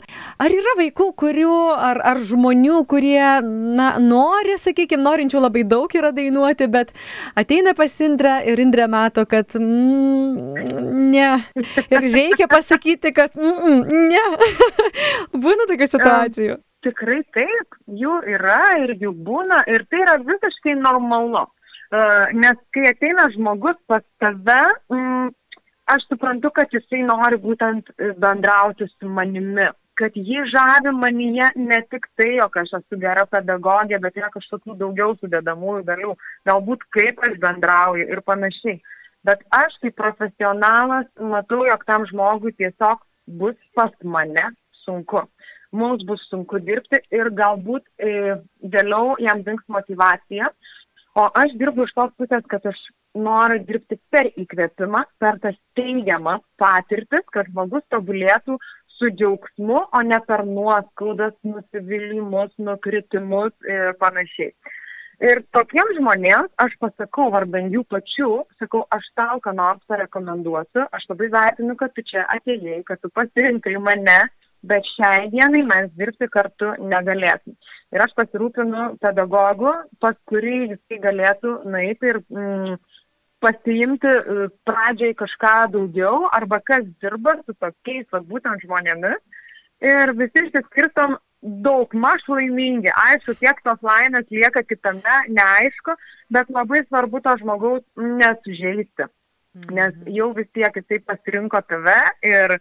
Ar 0.43 0.53
yra 0.53 0.75
vaikų, 0.79 1.09
kurių, 1.19 1.55
ar, 1.89 2.01
ar 2.13 2.21
žmonių, 2.21 2.83
kurie, 2.89 3.23
na, 3.77 3.93
nori, 4.01 4.57
sakykime, 4.61 5.03
norinčių 5.03 5.41
labai 5.43 5.63
daug 5.67 5.93
yra 5.97 6.13
dainuoti, 6.15 6.69
bet 6.71 6.93
ateina 7.39 7.75
pas 7.77 7.95
Indrę 8.03 8.39
ir 8.49 8.61
Indrė 8.63 8.89
mato, 8.91 9.25
kad 9.29 9.55
mm, 9.59 11.09
ne. 11.13 11.31
Ir 11.89 12.09
reikia 12.13 12.49
pasakyti, 12.51 13.13
kad 13.15 13.35
mm, 13.39 13.89
ne. 14.11 14.23
Būna 15.45 15.67
tokių 15.71 15.89
situacijų. 15.95 16.59
Tikrai 16.83 17.21
taip, 17.31 17.77
jų 17.87 18.17
yra 18.35 18.61
ir 18.83 18.97
jų 18.99 19.13
būna 19.25 19.61
ir 19.71 19.85
tai 19.87 20.03
yra 20.03 20.17
visiškai 20.19 20.75
normalu. 20.81 21.45
Uh, 21.93 22.31
nes 22.33 22.57
kai 22.73 22.87
ateina 22.89 23.27
žmogus 23.35 23.77
pas 23.87 24.01
tave, 24.19 24.63
mm, 24.89 25.29
aš 25.85 26.05
suprantu, 26.07 26.51
kad 26.55 26.71
jisai 26.73 27.03
nori 27.07 27.39
būtent 27.41 27.91
bendrauti 28.21 28.87
su 28.91 29.09
manimi, 29.09 29.67
kad 29.99 30.15
jį 30.17 30.45
žavi 30.53 30.93
manyje 30.97 31.49
ne 31.59 31.79
tik 31.91 32.07
tai, 32.17 32.31
jog 32.39 32.57
aš 32.63 32.73
esu 32.79 32.99
gera 33.01 33.25
pedagogė, 33.29 33.99
bet 34.01 34.17
yra 34.17 34.31
kažkokių 34.33 34.77
daugiau 34.79 35.15
sudėdamųjų 35.19 35.85
dalių, 35.89 36.15
galbūt 36.49 36.85
kaip 36.97 37.21
aš 37.27 37.37
bendrauju 37.43 38.09
ir 38.09 38.23
panašiai. 38.25 38.79
Bet 39.23 39.43
aš 39.55 39.77
kaip 39.83 39.95
profesionalas 39.99 41.07
matau, 41.19 41.63
jog 41.67 41.85
tam 41.87 42.07
žmogui 42.09 42.55
tiesiog 42.57 43.03
bus 43.39 43.55
pas 43.77 43.93
mane 44.03 44.49
sunku. 44.83 45.23
Mums 45.73 46.03
bus 46.05 46.21
sunku 46.29 46.59
dirbti 46.61 46.99
ir 47.15 47.31
galbūt 47.33 47.85
e, 47.97 48.35
vėliau 48.73 49.15
jam 49.23 49.39
dings 49.45 49.63
motivacija, 49.71 50.51
O 51.13 51.27
aš 51.41 51.53
dirbu 51.61 51.85
iš 51.85 51.93
tos 51.93 52.13
pusės, 52.17 52.45
kad 52.49 52.63
aš 52.65 52.79
noriu 53.15 53.63
dirbti 53.67 53.99
per 54.11 54.29
įkvėpimą, 54.39 55.03
per 55.21 55.39
tas 55.43 55.57
teigiamas 55.77 56.41
patirtis, 56.61 57.25
kad 57.33 57.49
žmogus 57.51 57.85
tobulėtų 57.93 58.57
su 58.97 59.09
džiaugsmu, 59.09 59.79
o 59.93 60.01
ne 60.05 60.19
per 60.27 60.45
nuoskaudas, 60.47 61.33
nusivylimus, 61.47 62.53
nukritimus 62.57 63.53
ir 63.69 63.93
panašiai. 64.01 64.53
Ir 65.23 65.43
tokiems 65.55 65.97
žmonėms 65.99 66.51
aš 66.59 66.73
pasakau 66.81 67.29
vardan 67.33 67.69
jų 67.71 67.83
pačių, 67.93 68.29
sakau, 68.59 68.81
aš 68.91 69.05
tau 69.15 69.39
ką 69.43 69.53
nors 69.55 69.83
parekomenduosiu, 69.87 70.87
aš 70.91 71.05
labai 71.11 71.29
vertinu, 71.35 71.75
kad 71.79 71.93
tu 71.95 72.03
čia 72.09 72.25
atėjai, 72.33 72.81
kad 72.87 72.99
tu 73.03 73.11
pasirinkai 73.13 73.77
mane, 73.79 74.17
bet 74.67 74.87
šiai 74.95 75.29
dienai 75.31 75.61
mes 75.69 75.91
dirbti 75.99 76.27
kartu 76.33 76.73
negalėsim. 76.81 77.55
Ir 77.93 78.03
aš 78.03 78.15
pasirūpinu 78.17 78.87
pedagogu, 79.03 79.71
pas 80.01 80.17
kurį 80.31 80.57
jisai 80.73 80.99
galėtų 81.03 81.59
nueiti 81.69 82.09
ir 82.09 82.19
mm, 82.23 82.77
pasiimti 83.43 84.09
e, 84.09 84.47
pradžiai 84.67 85.15
kažką 85.19 85.55
daugiau, 85.75 86.23
arba 86.31 86.61
kas 86.63 86.87
dirba 87.03 87.35
su 87.43 87.55
tokiais, 87.59 88.07
va, 88.13 88.23
būtent 88.31 88.63
žmonėmis. 88.65 89.21
Ir 89.83 90.13
visi 90.15 90.45
išsiskirstom 90.45 91.17
daug 91.43 91.91
maž 91.93 92.23
laimingi. 92.31 92.91
Aišku, 93.05 93.35
kiek 93.41 93.59
tos 93.65 93.81
laimės 93.83 94.29
lieka 94.31 94.63
kitame, 94.63 95.17
neaišku, 95.27 95.95
bet 96.31 96.51
labai 96.55 96.85
svarbu 96.87 97.19
to 97.25 97.35
žmogaus 97.41 97.83
nesužeisti. 97.99 99.09
Nes 99.75 99.97
jau 100.09 100.31
vis 100.33 100.47
tiek 100.55 100.79
jisai 100.79 101.01
pasirinko 101.05 101.59
tave 101.67 101.99
ir 102.25 102.55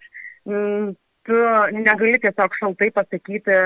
mm, 0.45 0.91
tu 1.25 1.39
negali 1.79 2.19
tiesiog 2.21 2.59
šaltai 2.59 2.91
pasakyti, 2.93 3.61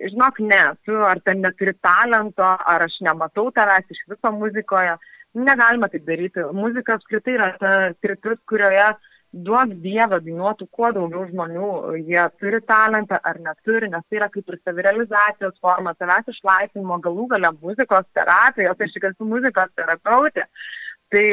žinok, 0.00 0.38
ne, 0.46 0.62
tu 0.86 0.96
ar 1.04 1.20
ten 1.26 1.42
neturi 1.44 1.74
talento, 1.82 2.46
ar 2.46 2.86
aš 2.86 3.00
nematau 3.04 3.50
tavęs 3.52 3.90
iš 3.90 4.04
viso 4.12 4.32
muzikoje. 4.32 4.96
Negalima 5.34 5.86
taip 5.88 6.06
daryti. 6.06 6.42
Muzika 6.56 6.96
apskritai 6.98 7.36
yra 7.36 7.52
ta 7.60 7.72
sritis, 8.00 8.40
kurioje 8.50 8.88
duok 9.30 9.76
Dievą 9.84 10.18
dainuotų 10.24 10.66
kuo 10.74 10.90
daugiau 10.94 11.22
žmonių, 11.28 11.68
jie 12.02 12.22
turi 12.42 12.58
talentą 12.66 13.20
ar 13.22 13.38
neturi, 13.38 13.86
nes 13.92 14.02
tai 14.08 14.18
yra 14.18 14.28
kaip 14.32 14.48
ir 14.50 14.58
savirealizacijos 14.64 15.60
forma, 15.62 15.94
savęs 15.98 16.32
išlaisvinimo 16.32 16.98
galų 17.04 17.28
galia 17.30 17.52
muzikos 17.54 18.08
terapijos, 18.16 18.80
aš 18.80 18.96
tik 18.96 19.06
esu 19.12 19.28
muzikos 19.30 19.70
terapeutė. 19.78 20.48
Tai 21.14 21.26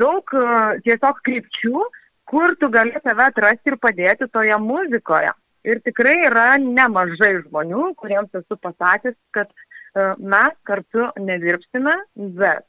daug 0.00 0.32
e, 0.36 0.46
tiesiog 0.86 1.20
krypčių, 1.28 1.84
kur 2.32 2.56
tu 2.60 2.72
gali 2.72 2.96
save 3.04 3.28
atrasti 3.28 3.72
ir 3.72 3.78
padėti 3.84 4.28
toje 4.32 4.56
muzikoje. 4.60 5.32
Ir 5.68 5.84
tikrai 5.84 6.16
yra 6.26 6.48
nemažai 6.58 7.34
žmonių, 7.44 7.92
kuriems 8.00 8.32
esu 8.40 8.56
pasakęs, 8.58 9.14
kad 9.36 9.52
uh, 9.52 10.16
mes 10.18 10.56
kartu 10.66 11.06
nedirbsime, 11.22 11.94
bet 12.40 12.66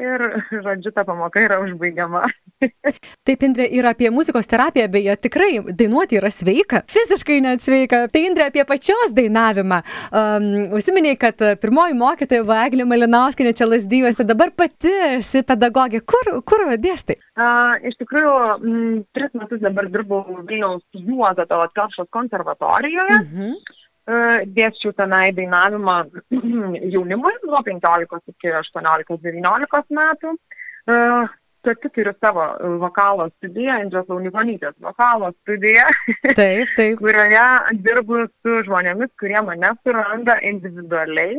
ir, 0.00 0.24
žodžiu, 0.64 0.92
ta 0.94 1.04
pamoka 1.04 1.42
yra 1.42 1.58
užbaigiama. 1.62 2.22
Taip, 3.26 3.44
Indrė, 3.44 3.66
ir 3.74 3.86
apie 3.88 4.10
muzikos 4.14 4.48
terapiją, 4.50 4.86
beje, 4.92 5.16
tikrai 5.26 5.50
dainuoti 5.68 6.18
yra 6.20 6.30
sveika, 6.32 6.82
fiziškai 6.90 7.40
net 7.44 7.64
sveika. 7.64 8.04
Tai, 8.12 8.24
Indrė, 8.28 8.48
apie 8.50 8.64
pačios 8.68 9.14
dainavimą. 9.16 9.82
Um, 10.10 10.48
užsiminiai, 10.78 11.18
kad 11.20 11.42
pirmoji 11.62 11.98
mokytoja 11.98 12.46
buvo 12.46 12.58
Eglė 12.62 12.86
Malinauskinė 12.88 13.54
čia 13.58 13.68
lasdyjuose, 13.68 14.26
dabar 14.28 14.54
pati 14.56 14.94
esi 15.18 15.44
pedagogė. 15.46 16.02
Kur, 16.06 16.32
kur 16.46 16.66
dėstai? 16.82 17.18
Uh, 17.36 17.76
iš 17.88 17.98
tikrųjų, 18.00 18.34
m, 18.62 18.98
tris 19.16 19.32
metus 19.38 19.62
dabar 19.62 19.90
dirbau 19.92 20.24
Vilniaus 20.48 20.84
Juozo 20.96 21.46
Tallat 21.48 21.74
Kelšos 21.76 22.10
konservatorijoje. 22.14 23.22
Mhm. 23.22 23.54
Uh, 23.56 23.81
dėsčiau 24.06 24.92
tenai 24.98 25.30
dainavimą 25.36 25.98
jaunimui 26.94 27.34
nuo 27.44 27.62
15 27.66 28.34
iki 28.34 28.54
18-19 28.62 29.98
metų. 29.98 30.34
Uh, 30.82 31.30
pati 31.62 31.88
turiu 31.94 32.12
savo 32.20 32.44
vokalo 32.82 33.28
studiją, 33.36 33.78
Indijos 33.84 34.08
Launikonytės 34.10 34.74
vokalo 34.82 35.30
studiją. 35.42 35.86
Taip, 36.40 36.72
taip. 36.76 36.98
kurioje 36.98 37.46
dirbu 37.84 38.26
su 38.42 38.58
žmonėmis, 38.66 39.12
kurie 39.20 39.40
mane 39.46 39.70
suranda 39.82 40.38
individualiai. 40.42 41.38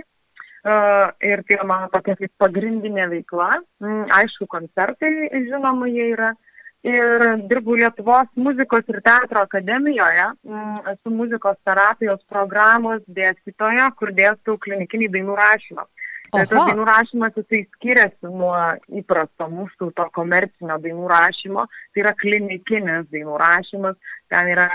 Uh, 0.64 1.12
ir 1.20 1.42
tai 1.44 1.58
yra 1.58 1.66
mano 1.68 1.90
tokia 1.92 2.16
kaip 2.16 2.32
pagrindinė 2.40 3.10
veikla. 3.12 3.50
Mm, 3.84 4.06
aišku, 4.16 4.48
koncertai, 4.48 5.12
žinoma, 5.50 5.90
jie 5.92 6.14
yra. 6.14 6.32
Ir 6.84 7.22
dirbu 7.48 7.78
Lietuvos 7.80 8.28
muzikos 8.36 8.90
ir 8.92 9.00
teatro 9.06 9.40
akademijoje. 9.48 10.26
Mm, 10.44 10.80
esu 10.92 11.14
muzikos 11.16 11.56
terapijos 11.64 12.20
programos 12.28 13.00
dėstytoja, 13.08 13.88
kur 13.96 14.12
dėstau 14.18 14.58
klinikinį 14.60 15.08
dainų 15.14 15.38
rašymą. 15.40 15.86
Tai 16.34 16.42
tas 16.50 16.66
dainų 16.68 16.86
rašymas 16.90 17.36
jisai 17.38 17.62
skiriasi 17.76 18.32
nuo 18.32 18.56
įprasto 19.00 19.48
mūsų 19.52 19.92
to 19.96 20.08
komercinio 20.18 20.80
dainų 20.82 21.08
rašymo. 21.12 21.68
Tai 21.94 22.04
yra 22.04 22.16
klinikinis 22.20 23.08
dainų 23.14 23.38
rašymas, 23.40 23.96
ten 24.34 24.50
yra 24.52 24.68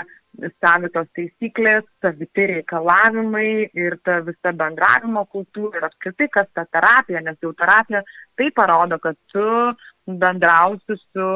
savitos 0.61 1.09
taisyklės, 1.17 1.85
saviti 2.01 2.45
reikalavimai 2.53 3.69
ir 3.75 3.97
ta 4.05 4.19
visa 4.23 4.53
bendravimo 4.55 5.25
kultūra 5.33 5.81
ir 5.81 5.87
apskritai 5.89 6.29
kas 6.31 6.47
ta 6.55 6.65
terapija, 6.65 7.21
nes 7.25 7.37
jau 7.43 7.51
terapija 7.57 8.03
tai 8.39 8.49
parodo, 8.55 8.99
kad 9.03 9.17
tu 9.33 9.45
bendrausi 10.17 10.97
su 11.11 11.29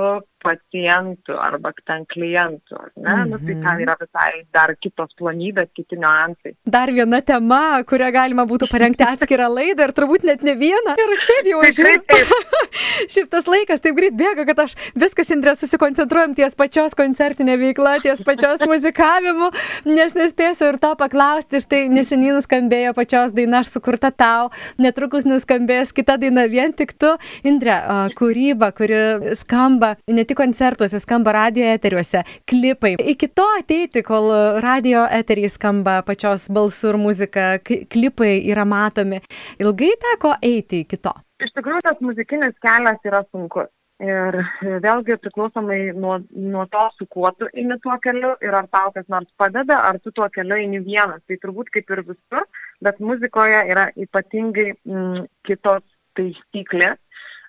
pacientu 0.44 1.32
arba 1.40 1.72
ten 1.88 2.06
klientu. 2.06 2.76
Ne? 2.96 3.10
Mm 3.10 3.22
-hmm. 3.22 3.30
nu, 3.30 3.38
tai 3.46 3.56
ten 3.64 3.78
yra 3.86 3.96
visai 4.04 4.34
dar 4.52 4.70
kitos 4.84 5.12
plonybės, 5.20 5.70
kiti 5.78 5.96
niuansai. 6.04 6.52
Dar 6.76 6.90
viena 6.98 7.22
tema, 7.22 7.84
kurią 7.90 8.10
galima 8.20 8.44
būtų 8.52 8.66
parengti 8.74 9.04
atskirą 9.14 9.48
laidą 9.58 9.88
ir 9.88 9.94
turbūt 9.98 10.24
net 10.30 10.42
ne 10.48 10.54
vieną. 10.64 10.94
Ir 11.04 11.12
šiaip 11.28 11.46
jau 11.52 11.60
aš 11.68 11.76
žinau. 11.76 12.32
šiaip 13.14 13.28
tas 13.36 13.46
laikas 13.54 13.84
taip 13.84 13.96
greit 14.00 14.16
bėga, 14.22 14.46
kad 14.50 14.60
aš 14.66 14.72
viskas 15.04 15.32
Indrė 15.34 15.56
susikoncentruojam 15.56 16.36
ties 16.36 16.56
pačios 16.56 16.96
koncertinė 17.02 17.56
veikla, 17.64 17.94
ties 18.06 18.20
pačios 18.28 18.60
muzikavimu, 18.72 19.48
nes 19.86 20.12
nespėsiu 20.22 20.70
ir 20.72 20.78
to 20.84 20.92
paklausti. 20.96 21.64
Štai 21.64 21.82
neseniai 21.90 22.36
nuskambėjo 22.38 22.94
pačios 23.00 23.32
daina 23.38 23.60
aš 23.64 23.68
sukurta 23.76 24.12
tau, 24.12 24.52
netrukus 24.78 25.26
nuskambės 25.26 25.94
kita 25.98 26.18
daina 26.18 26.46
vien 26.56 26.74
tik 26.74 26.94
tu. 27.02 27.12
Indrė, 27.44 27.78
kūryba, 28.20 28.63
kuri 28.72 29.36
skamba 29.36 29.96
ne 30.08 30.24
tik 30.24 30.38
koncertuose, 30.40 31.00
skamba 31.04 31.34
radio 31.36 31.68
eteriuose, 31.74 32.24
klipai. 32.50 32.96
Iki 33.14 33.30
to 33.36 33.46
ateiti, 33.60 34.04
kol 34.06 34.32
radio 34.64 35.06
eteriai 35.12 35.52
skamba 35.52 36.00
pačios 36.08 36.50
balsų 36.54 36.94
ir 36.94 37.00
muzika, 37.02 37.46
klipai 37.64 38.36
yra 38.48 38.66
matomi. 38.66 39.22
Ilgai 39.60 39.94
teko 40.08 40.36
eiti 40.42 40.84
iki 40.88 41.02
to. 41.02 41.14
Iš 41.44 41.52
tikrųjų, 41.58 41.84
tas 41.84 42.04
muzikinis 42.04 42.56
kelias 42.64 43.10
yra 43.10 43.24
sunkus. 43.32 43.72
Ir 44.04 44.36
vėlgi 44.84 45.16
priklausomai 45.22 45.94
nuo, 45.96 46.18
nuo 46.32 46.64
to, 46.72 46.84
su 46.98 47.06
kuo 47.14 47.30
tu 47.38 47.48
eini 47.54 47.78
tuo 47.84 47.96
keliu 48.04 48.34
ir 48.44 48.56
ar 48.58 48.68
tau 48.74 48.92
kas 48.96 49.06
nors 49.08 49.30
padeda, 49.40 49.78
ar 49.90 50.00
tu 50.04 50.12
tuo 50.12 50.28
keliu 50.34 50.58
eini 50.60 50.82
vienas. 50.84 51.22
Tai 51.28 51.38
turbūt 51.44 51.72
kaip 51.76 51.94
ir 51.94 52.02
visur, 52.10 52.48
bet 52.84 53.00
muzikoje 53.00 53.62
yra 53.72 53.90
ypatingai 54.06 54.74
mm, 54.74 55.28
kitos 55.48 55.86
taisyklės, 56.18 57.00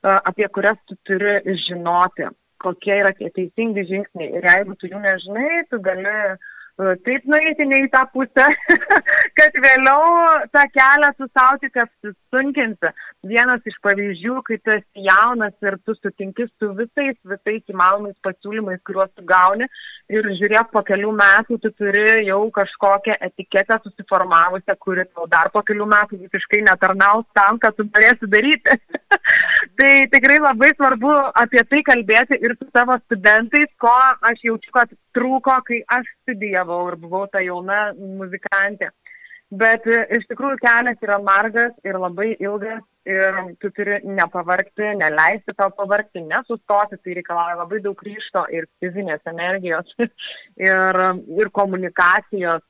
apie 0.04 0.48
kurias 0.52 0.80
tu 0.88 0.96
turi 1.08 1.38
žinoti 1.66 2.28
kokie 2.64 2.96
yra 3.02 3.12
tie 3.18 3.30
teisingi 3.36 3.84
žingsniai. 3.90 4.32
Ir 4.38 4.48
jeigu 4.50 4.76
tu 4.80 4.90
jų 4.90 5.00
nežinai, 5.04 5.64
tu 5.70 5.80
gali 5.84 6.14
taip 7.06 7.26
nueiti 7.30 7.66
ne 7.70 7.84
į 7.84 7.90
tą 7.92 8.02
pusę, 8.14 8.46
kad 9.38 9.58
vėliau 9.66 10.06
tą 10.54 10.64
kelią 10.74 11.12
tu 11.18 11.28
savo 11.30 11.60
tik 12.34 12.44
apsisunkinsi. 12.44 12.90
Vienas 13.24 13.62
iš 13.66 13.76
pavyzdžių, 13.82 14.42
kai 14.44 14.58
tu 14.58 14.70
esi 14.74 15.04
jaunas 15.06 15.54
ir 15.62 15.78
tu 15.84 15.94
sutinki 15.94 16.46
su 16.58 16.74
visais, 16.76 17.16
visais 17.24 17.62
įmanomais 17.72 18.14
pasiūlymais, 18.22 18.82
kuriuos 18.84 19.10
tu 19.16 19.24
gauni 19.24 19.66
ir 20.08 20.22
žiūrėk, 20.38 20.70
po 20.72 20.82
kelių 20.84 21.12
metų 21.16 21.58
tu 21.62 21.70
turi 21.72 22.26
jau 22.26 22.50
kažkokią 22.52 23.16
etiketę 23.20 23.78
susiformavusią, 23.84 24.76
kuri 24.78 25.06
tau 25.14 25.26
dar 25.26 25.50
po 25.50 25.62
kelių 25.62 25.86
metų 25.86 26.20
visiškai 26.26 26.62
netarnaus 26.68 27.24
tam, 27.34 27.58
kad 27.58 27.76
tu 27.76 27.84
norėsi 27.88 28.28
daryti. 28.28 28.76
tai 29.78 29.92
tikrai 30.12 30.38
labai 30.42 30.74
svarbu 30.74 31.14
apie 31.40 31.64
tai 31.70 31.82
kalbėti 31.86 32.40
ir 32.44 32.56
su 32.58 32.68
savo 32.76 32.98
studentais, 33.06 33.72
ko 33.80 33.94
aš 34.20 34.44
jaučiu, 34.44 34.74
kad 34.74 34.92
trūko, 35.16 35.56
kai 35.64 35.80
aš 35.96 36.04
studijavau 36.24 36.84
ir 36.90 37.00
buvau 37.00 37.24
ta 37.32 37.40
jauna 37.40 37.94
muzikantė. 37.96 38.92
Bet 39.52 39.84
e, 39.86 40.00
iš 40.16 40.24
tikrųjų 40.30 40.58
kelias 40.62 41.02
yra 41.04 41.18
margas 41.22 41.74
ir 41.84 41.98
labai 42.00 42.32
ilgas 42.40 42.82
ir 43.04 43.36
tu 43.60 43.68
turi 43.76 43.98
nepavarkti, 44.04 44.94
neleisti 44.96 45.52
tau 45.58 45.68
pavarkti, 45.76 46.22
nesustoti, 46.24 46.96
tai 47.04 47.18
reikalauja 47.18 47.58
labai 47.60 47.82
daug 47.84 48.00
ryšto 48.06 48.46
ir 48.56 48.64
fizinės 48.80 49.20
energijos 49.28 49.92
ir, 50.70 51.00
ir 51.36 51.52
komunikacijos 51.52 52.64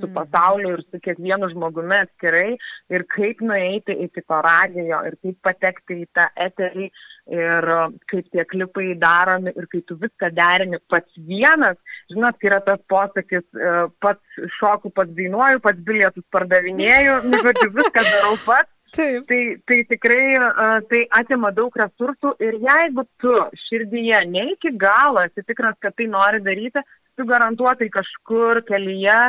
su 0.00 0.08
mm. 0.08 0.14
pasauliu 0.16 0.74
ir 0.76 0.82
su 0.88 1.00
kiekvienu 1.04 1.50
žmogumi 1.52 1.98
atskirai 2.00 2.56
ir 2.96 3.06
kaip 3.14 3.44
nueiti 3.44 3.96
iki 4.06 4.24
to 4.26 4.40
radijo 4.46 5.00
ir 5.08 5.16
kaip 5.22 5.38
patekti 5.46 6.02
į 6.04 6.08
tą 6.16 6.26
eterį 6.48 6.90
ir 7.30 7.68
kaip 8.10 8.30
tie 8.34 8.44
klipai 8.52 8.94
daromi 8.98 9.52
ir 9.54 9.68
kai 9.70 9.82
tu 9.86 9.96
viską 10.00 10.32
derini 10.34 10.80
pats 10.90 11.22
vienas, 11.28 11.78
žinot, 12.10 12.38
kai 12.40 12.50
yra 12.50 12.60
tas 12.66 12.82
posakis, 12.90 13.46
e, 13.54 13.72
pats 14.02 14.42
šoku, 14.58 14.90
pats 14.96 15.14
dainuoju, 15.14 15.62
pats 15.62 15.86
bilietus 15.86 16.26
pardavinėju, 16.34 17.20
nu, 17.30 17.42
žodžiu, 17.44 17.72
viską 17.78 18.06
darau 18.08 18.36
pats. 18.46 18.70
Taip. 18.90 19.22
Tai, 19.28 19.42
tai 19.70 19.76
tikrai 19.86 20.34
uh, 20.34 20.80
tai 20.90 21.04
atima 21.14 21.52
daug 21.54 21.76
resursų 21.78 22.32
ir 22.42 22.56
jeigu 22.58 23.04
tu 23.22 23.36
širdyje 23.68 24.24
ne 24.32 24.48
iki 24.56 24.72
galo 24.74 25.22
esi 25.22 25.44
tikras, 25.46 25.76
kad 25.78 25.94
tai 25.94 26.08
nori 26.10 26.40
daryti, 26.42 26.82
tu 27.14 27.22
garantuotai 27.28 27.86
kažkur 27.94 28.64
kelyje 28.66 29.20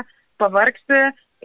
pavargsi 0.42 1.02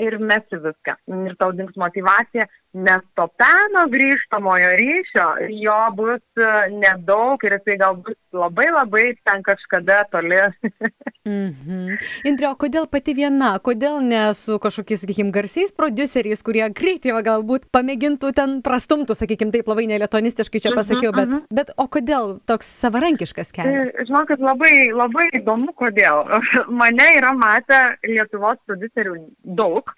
ir 0.06 0.18
mesi 0.20 0.60
viską. 0.64 0.96
Ir 1.28 1.36
tau 1.40 1.52
dings 1.56 1.76
motivacija, 1.80 2.48
nes 2.76 3.02
to 3.16 3.26
peno 3.40 3.86
grįžtamojo 3.92 4.70
ryšio 4.80 5.26
jo 5.64 5.78
bus 5.96 6.24
e, 6.36 6.50
nedaug 6.76 7.44
ir 7.46 7.56
jisai 7.56 7.78
gal 7.80 7.96
bus 8.04 8.18
labai 8.36 8.68
labai 8.70 9.06
ten 9.24 9.42
kažkada 9.46 10.04
toli. 10.12 10.40
-hmm. 11.26 11.96
Indrė, 12.28 12.50
o 12.50 12.56
kodėl 12.60 12.86
pati 12.90 13.14
viena, 13.16 13.56
kodėl 13.62 14.00
ne 14.04 14.22
su 14.34 14.58
kažkokiais, 14.62 15.02
sakykime, 15.04 15.32
garsiais 15.34 15.72
produceriais, 15.72 16.42
kurie 16.46 16.64
greitai 16.80 17.14
va, 17.16 17.22
galbūt 17.26 17.68
pamėgintų 17.74 18.32
ten 18.36 18.60
prastumtų, 18.66 19.16
sakykime, 19.18 19.52
taip 19.54 19.68
labai 19.70 19.86
nelietonistiškai 19.92 20.60
čia 20.60 20.70
mhm, 20.70 20.78
pasakiau, 20.80 21.12
bet, 21.16 21.28
-hmm. 21.28 21.46
bet 21.50 21.72
o 21.76 21.88
kodėl 21.88 22.38
toks 22.46 22.68
savarankiškas 22.82 23.52
kelias? 23.52 23.94
Žinau, 24.06 24.26
kad 24.26 24.40
labai, 24.40 24.90
labai 24.92 25.28
įdomu, 25.40 25.72
kodėl. 25.74 26.26
Mane 26.80 27.08
yra 27.18 27.32
matę 27.32 27.96
Lietuvos 28.04 28.58
producerių 28.66 29.16
daug. 29.44 29.90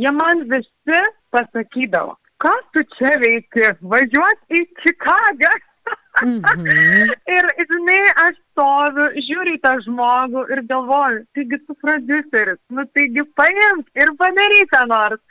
Jie 0.00 0.12
man 0.16 0.46
visi 0.48 1.00
pasakydavo, 1.34 2.16
ką 2.40 2.54
tu 2.72 2.84
čia 2.96 3.18
veiki, 3.20 3.74
važiuot 3.94 4.56
į 4.58 4.64
Čikagą. 4.82 5.52
-hmm. 6.20 7.12
ir, 7.36 7.48
žinai, 7.70 8.00
aš 8.24 8.36
stoviu, 8.52 9.06
žiūriu 9.28 9.58
tą 9.64 9.74
žmogų 9.86 10.44
ir 10.54 10.62
galvoju, 10.70 11.22
taigi 11.36 11.58
tu 11.66 11.76
produceris, 11.84 12.60
nu 12.70 12.84
taigi 12.96 13.24
paimk 13.38 13.88
ir 14.02 14.14
padaryk 14.20 14.70
ką 14.74 14.86
nors. 14.94 15.22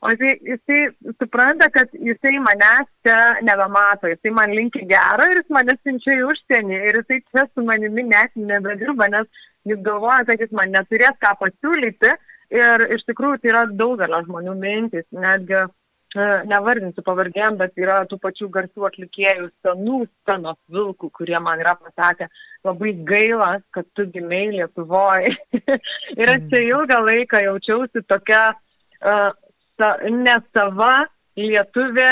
O 0.00 0.12
jisai, 0.14 0.36
jisai 0.46 1.14
supranta, 1.18 1.66
kad 1.74 1.90
jisai 1.92 2.36
manęs 2.38 2.86
čia 3.02 3.16
nebemato, 3.42 4.06
jisai 4.12 4.30
man 4.30 4.52
linki 4.54 4.84
gero 4.86 5.26
ir 5.26 5.40
jis 5.40 5.48
mane 5.56 5.74
siunčia 5.80 6.14
į 6.20 6.28
užsienį 6.30 6.78
ir 6.90 7.00
jisai 7.00 7.18
čia 7.32 7.46
su 7.50 7.64
manimi 7.66 8.04
net 8.06 8.30
nebedirba, 8.38 9.08
nes 9.10 9.26
jis 9.66 9.82
galvoja, 9.88 10.22
kad 10.28 10.44
jis 10.44 10.54
man 10.54 10.70
neturės 10.70 11.18
ką 11.24 11.34
pasiūlyti 11.42 12.14
ir 12.54 12.86
iš 12.96 13.04
tikrųjų 13.08 13.42
tai 13.42 13.52
yra 13.52 13.66
daugelio 13.70 14.22
žmonių 14.26 14.54
mintis, 14.58 15.06
netgi 15.12 15.66
E, 16.16 16.26
nevardinsiu 16.48 17.02
pavardėm, 17.04 17.58
bet 17.60 17.74
yra 17.76 17.98
tų 18.08 18.16
pačių 18.22 18.46
garsių 18.52 18.86
atlikėjų, 18.88 19.50
senų 19.60 19.98
scenos 20.06 20.56
vilkų, 20.72 21.10
kurie 21.18 21.36
man 21.44 21.60
yra 21.60 21.74
pasakę, 21.76 22.30
labai 22.64 22.94
gaila, 23.10 23.50
kad 23.76 23.84
tu 23.92 24.06
gimiai 24.14 24.54
Lietuvoje. 24.54 25.34
ir 26.20 26.32
aš 26.32 26.46
čia 26.48 26.62
ilgą 26.64 27.02
laiką 27.04 27.42
jaučiausi 27.44 28.02
tokia 28.08 28.40
uh, 28.54 29.36
sa, 29.76 29.90
nesava 30.08 30.94
lietuvė, 31.36 32.08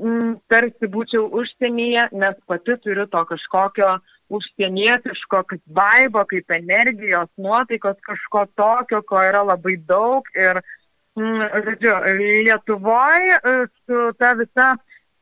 m, 0.00 0.38
tarsi 0.48 0.88
būčiau 0.96 1.28
užsienyje, 1.28 2.08
nes 2.16 2.40
pati 2.48 2.78
turiu 2.80 3.04
to 3.12 3.26
kažkokio 3.28 3.98
užsienietiško 4.28 5.42
kaip 5.50 5.62
vaibo, 5.74 6.24
kaip 6.28 6.50
energijos, 6.56 7.30
nuotaikos, 7.40 7.96
kažko 8.04 8.44
tokio, 8.58 9.02
ko 9.08 9.22
yra 9.24 9.44
labai 9.46 9.78
daug. 9.88 10.28
Ir 10.36 10.60
Mm, 11.18 11.42
žodžiu, 11.64 11.94
Lietuvoje 12.44 13.38
su 13.86 14.12
ta 14.18 14.32
visa 14.38 14.76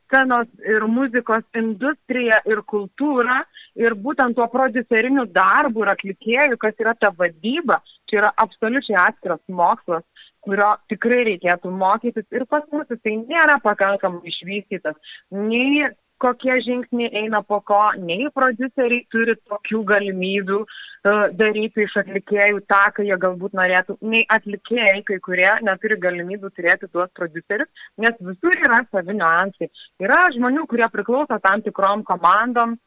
scenos 0.05 0.47
ir 0.73 0.85
muzikos 0.87 1.45
industrija 1.57 2.37
ir 2.45 2.61
kultūra 2.73 3.39
ir 3.75 3.95
būtent 4.05 4.37
tuo 4.37 4.45
produceriniu 4.51 5.25
darbu 5.39 5.85
ir 5.85 5.93
atlikėjų, 5.95 6.59
kas 6.61 6.77
yra 6.83 6.93
ta 7.01 7.09
vadyba, 7.17 7.79
čia 8.09 8.21
yra 8.21 8.31
absoliučiai 8.45 8.99
atskiras 9.07 9.41
mokslas, 9.61 10.05
kurio 10.45 10.69
tikrai 10.91 11.23
reikėtų 11.31 11.73
mokytis 11.81 12.27
ir 12.31 12.45
pas 12.51 12.67
mus 12.71 12.93
jisai 12.93 13.17
nėra 13.23 13.57
pakankamai 13.65 14.29
išvystytas, 14.31 14.95
nei 15.31 15.89
kokie 16.23 16.59
žingsniai 16.65 17.23
eina 17.23 17.43
po 17.43 17.61
ko, 17.61 17.81
nei 17.97 18.29
produceriai 18.33 19.05
turi 19.13 19.35
tokių 19.47 19.83
galimybių 19.91 20.59
uh, 20.63 20.77
daryti 21.37 21.85
iš 21.85 21.95
atlikėjų 22.01 22.61
tą, 22.69 22.81
ką 22.95 23.05
jie 23.05 23.17
galbūt 23.21 23.55
norėtų, 23.57 23.97
nei 24.01 24.25
atlikėjai, 24.33 25.01
kai 25.07 25.19
kurie 25.23 25.49
neturi 25.65 25.97
galimybių 26.01 26.51
turėti 26.55 26.89
tuos 26.91 27.09
producerius, 27.15 27.69
nes 27.97 28.17
visur 28.19 28.55
yra 28.55 28.83
savi 28.91 29.17
niuansai. 29.17 29.69
Yra 30.03 30.27
žmonių, 30.35 30.65
kurie 30.67 30.87
priklauso 30.91 31.39
tam 31.43 31.63
tikrom 31.65 32.03
komandom, 32.07 32.77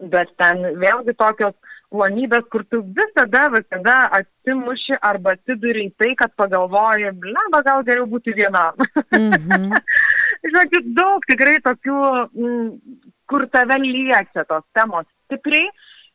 bet 0.00 0.32
ten 0.40 0.64
vėlgi 0.80 1.14
tokios 1.16 1.54
plonybės, 1.94 2.46
kur 2.50 2.64
tu 2.66 2.80
visada, 2.82 3.46
visada 3.54 3.98
atsimuši 4.18 4.98
arba 5.00 5.36
atsiduri 5.36 5.86
į 5.88 5.94
tai, 6.00 6.14
kad 6.18 6.34
pagalvoji, 6.40 7.12
bleba, 7.22 7.62
gal 7.66 7.84
geriau 7.86 8.08
būti 8.10 8.34
vienam. 8.34 8.74
Mm 9.14 9.30
-hmm. 9.30 9.70
Žodžiu, 10.44 10.80
daug 10.96 11.24
tikrai 11.30 11.56
tokių, 11.64 11.98
m, 12.36 12.70
kur 13.30 13.46
tave 13.52 13.78
liečia 13.80 14.44
tos 14.44 14.64
temos 14.76 15.06
stipriai 15.24 15.70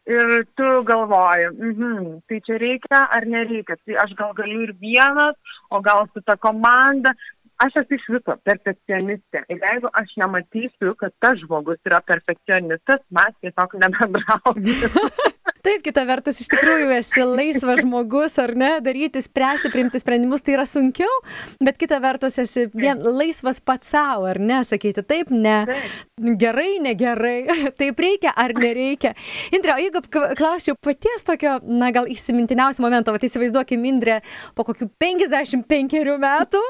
ir 0.09 0.45
tu 0.57 0.67
galvoji, 0.85 1.49
mhm, 1.53 2.05
tai 2.29 2.39
čia 2.45 2.57
reikia 2.61 3.01
ar 3.17 3.25
nereikia, 3.29 3.77
tai 3.85 3.97
aš 4.03 4.13
gal 4.17 4.33
galiu 4.37 4.63
ir 4.67 4.73
vienas, 4.81 5.35
o 5.69 5.81
gal 5.85 6.07
su 6.13 6.21
ta 6.25 6.37
komanda, 6.37 7.13
aš 7.61 7.81
esu 7.83 7.97
iš 7.97 8.05
viso 8.15 8.37
perfekcionistė. 8.47 9.43
Ir 9.53 9.61
jeigu 9.65 9.91
aš 10.01 10.15
nematysiu, 10.21 10.95
kad 11.01 11.13
tas 11.21 11.41
žmogus 11.43 11.81
yra 11.89 12.01
perfekcionistas, 12.05 13.03
mes 13.13 13.35
tiesiog 13.43 13.75
nebendraujame. 13.83 15.33
Taip, 15.69 15.83
kita 15.85 16.01
vertus, 16.09 16.39
iš 16.41 16.47
tikrųjų 16.49 16.87
esi 16.95 17.21
laisvas 17.21 17.83
žmogus, 17.83 18.39
ar 18.41 18.55
ne, 18.57 18.71
daryti, 18.81 19.21
spręsti, 19.21 19.69
priimti 19.69 19.99
sprendimus, 20.01 20.41
tai 20.41 20.55
yra 20.55 20.63
sunkiau, 20.65 21.11
bet 21.61 21.77
kita 21.77 21.99
vertus 22.01 22.39
esi 22.41 22.63
vien 22.73 22.97
laisvas 23.05 23.59
pats 23.61 23.91
savo, 23.93 24.25
ar 24.31 24.39
ne, 24.41 24.63
sakyti 24.65 25.03
taip, 25.05 25.29
ne, 25.29 25.59
gerai, 26.41 26.79
negerai, 26.81 27.43
taip 27.79 28.01
reikia 28.01 28.33
ar 28.33 28.55
nereikia. 28.57 29.11
Indrė, 29.53 29.75
o 29.75 29.83
jeigu 29.83 30.01
klausčiau 30.39 30.73
paties 30.81 31.27
tokio, 31.27 31.59
na 31.61 31.91
gal 31.93 32.09
įsimintiniausio 32.09 32.81
momento, 32.81 33.13
tai 33.13 33.29
įsivaizduokim 33.29 33.85
Indrė 33.91 34.17
po 34.57 34.65
kokių 34.65 34.89
55 35.05 36.17
metų, 36.25 36.63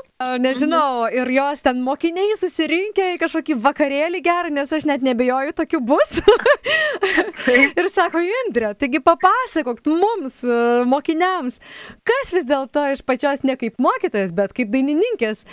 nežinau, 0.44 1.08
ir 1.16 1.32
jos 1.38 1.64
ten 1.64 1.80
mokiniai 1.88 2.36
susirinkę 2.42 3.14
į 3.16 3.24
kažkokį 3.24 3.62
vakarėlį 3.64 4.24
gerą, 4.28 4.52
nes 4.60 4.76
aš 4.76 4.90
net 4.92 5.08
nebejoju, 5.08 5.56
tokių 5.64 5.84
bus. 5.88 6.20
ir 7.80 7.92
sako, 7.96 8.28
Indrė, 8.44 8.76
taigi 8.90 9.00
papasakok 9.04 9.80
mums, 9.86 10.44
e, 10.44 10.86
mokiniams, 10.86 11.60
kas 12.04 12.34
vis 12.34 12.46
dėlto 12.46 12.92
iš 12.94 13.04
pačios 13.06 13.44
ne 13.44 13.56
kaip 13.56 13.78
mokytojas, 13.78 14.34
bet 14.34 14.54
kaip 14.54 14.72
dainininkės 14.74 15.46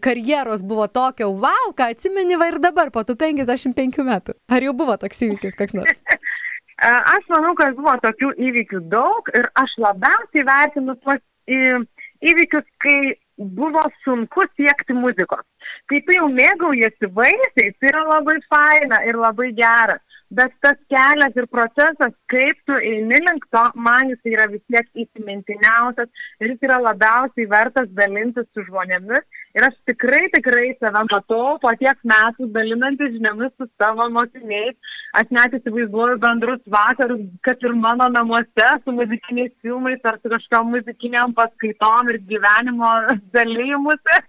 karjeros 0.00 0.62
buvo 0.62 0.86
tokio, 0.86 1.30
wow, 1.34 1.72
ką 1.74 1.90
atsimeni 1.94 2.38
va 2.38 2.50
ir 2.52 2.60
dabar 2.60 2.90
po 2.90 3.02
tų 3.02 3.16
55 3.18 4.04
metų. 4.06 4.36
Ar 4.48 4.62
jau 4.62 4.74
buvo 4.74 4.96
toks 4.96 5.22
įvykis 5.26 5.58
koks 5.58 5.74
nors? 5.74 6.02
Aš 6.80 7.26
manau, 7.28 7.52
kad 7.58 7.74
buvo 7.76 7.92
tokių 8.00 8.30
įvykių 8.40 8.78
daug 8.88 9.26
ir 9.36 9.50
aš 9.60 9.74
labiausiai 9.76 10.46
vertinu 10.48 10.94
tuos 11.04 11.20
įvykius, 11.50 12.64
kai 12.80 13.18
buvo 13.36 13.82
sunku 14.00 14.46
siekti 14.56 14.96
muzikos. 14.96 15.44
Kai 15.92 16.00
tu 16.06 16.16
jau 16.16 16.30
mėgaujasi 16.32 17.10
vaisiais, 17.12 17.76
tai 17.76 17.90
yra 17.92 18.06
labai 18.06 18.38
faina 18.48 19.02
ir 19.04 19.20
labai 19.20 19.50
gera 19.58 19.98
bet 20.30 20.52
tas 20.62 20.78
kelias 20.92 21.36
ir 21.36 21.46
procesas, 21.50 22.12
kaip 22.30 22.58
tu 22.66 22.76
eini 22.78 23.18
link 23.26 23.46
to, 23.54 23.62
man 23.86 24.12
jis 24.12 24.32
yra 24.32 24.46
vis 24.52 24.62
tiek 24.70 24.86
įsimintiniausias 25.04 26.08
ir 26.40 26.52
jis 26.52 26.68
yra 26.68 26.78
labiausiai 26.84 27.48
vertas 27.50 27.90
dalintis 27.98 28.46
su 28.54 28.64
žmonėmis. 28.68 29.26
Ir 29.58 29.66
aš 29.66 29.74
tikrai, 29.90 30.22
tikrai 30.34 30.68
save 30.78 31.02
matau 31.10 31.56
po 31.62 31.72
tiek 31.80 31.98
metų 32.12 32.46
dalinantis 32.54 33.10
žiniomis 33.16 33.50
su 33.58 33.66
savo 33.82 34.06
mokiniais. 34.14 34.78
Aš 35.18 35.32
net 35.34 35.56
įsivaizduoju 35.58 36.20
bendrus 36.22 36.62
vakarus, 36.70 37.26
kad 37.42 37.66
ir 37.66 37.74
mano 37.74 38.06
namuose 38.14 38.70
su 38.84 38.94
muzikiniais 38.94 39.50
filmais 39.66 40.06
ar 40.06 40.20
su 40.22 40.30
kažkam 40.30 40.70
muzikiniam 40.76 41.34
paskaitom 41.34 42.14
ir 42.14 42.22
gyvenimo 42.30 42.94
dalymuose. 43.36 44.22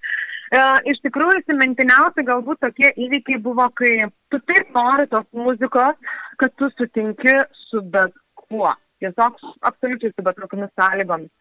E, 0.51 0.59
iš 0.91 0.99
tikrųjų, 1.05 1.41
įsimintiniausi 1.41 2.25
galbūt 2.27 2.59
tokie 2.65 2.89
įvykiai 2.99 3.39
buvo, 3.43 3.69
kai 3.77 4.09
tu 4.33 4.39
taip 4.49 4.73
nori 4.75 5.07
tos 5.11 5.27
muzikos, 5.31 5.95
kad 6.41 6.55
tu 6.59 6.67
sutinki 6.75 7.37
su 7.69 7.83
bet 7.93 8.11
kuo. 8.35 8.73
Tiesiog 9.01 9.39
absoliučiai 9.69 10.11
su 10.11 10.25
bet 10.25 10.41
kokiamis 10.41 10.73
sąlygomis. 10.77 11.31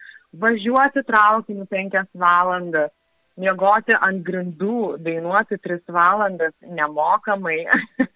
Važiuoti 0.40 1.02
traukiniu 1.08 1.66
penkias 1.68 2.06
valandas, 2.14 2.92
miegoti 3.40 3.96
ant 3.98 4.22
grindų, 4.26 5.00
dainuoti 5.02 5.58
tris 5.64 5.82
valandas 5.90 6.54
nemokamai, 6.62 7.64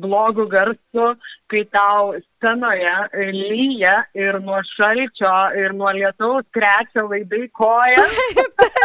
blogu 0.00 0.46
garsu, 0.50 1.06
kai 1.50 1.62
tau 1.76 2.14
scenoje 2.18 2.94
lyja 3.32 3.94
ir 4.14 4.38
nuo 4.44 4.60
šalčio 4.74 5.32
ir 5.60 5.74
nuo 5.78 5.92
lietaus 5.96 6.46
krečia 6.56 7.04
laidai 7.08 7.48
koja. 7.60 8.04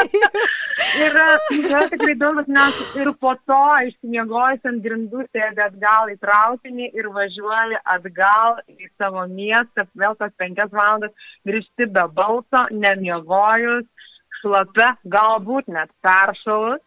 yra, 1.05 1.27
yra 1.59 1.81
tikrai 1.91 2.15
daug, 2.23 2.41
nes 2.47 2.81
ir 3.01 3.11
po 3.21 3.35
to 3.49 3.61
išsimiegojus 3.89 4.67
ant 4.71 4.83
grindų 4.85 5.25
sėdė 5.29 5.65
atgal 5.69 6.11
į 6.13 6.19
traukinį 6.23 6.91
ir 6.99 7.09
važiuoji 7.15 7.81
atgal 7.95 8.59
į 8.75 8.91
savo 8.97 9.25
miestą, 9.31 9.87
vėl 9.99 10.17
tas 10.19 10.35
penkias 10.41 10.71
valandas 10.71 11.31
grįžti 11.47 11.89
be 11.95 12.05
balso, 12.19 12.65
nemiegojus, 12.71 13.87
šlapia, 14.39 14.93
galbūt 15.11 15.67
net 15.73 15.91
peršalus 16.05 16.83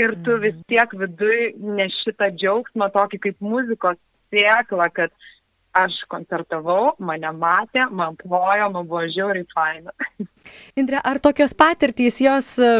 ir 0.00 0.16
tu 0.24 0.38
vis 0.42 0.56
mhm. 0.56 0.66
tiek 0.70 0.96
viduj 1.04 1.38
ne 1.78 1.88
šitą 2.00 2.32
džiaugsmą, 2.34 2.90
tokį 2.94 3.22
kaip 3.28 3.40
muzikos 3.44 4.00
sėklą, 4.34 4.90
kad 4.94 5.14
aš 5.74 5.94
koncertavau, 6.10 6.94
mane 7.02 7.30
matė, 7.34 7.88
man 7.90 8.14
plojo, 8.20 8.68
man 8.70 8.86
buvo 8.86 9.02
žiauriai 9.10 9.46
faina. 9.50 9.94
Indre, 10.80 11.00
ar 11.02 11.18
tokios 11.22 11.54
patirtys 11.58 12.20
jos 12.22 12.52
e, 12.62 12.70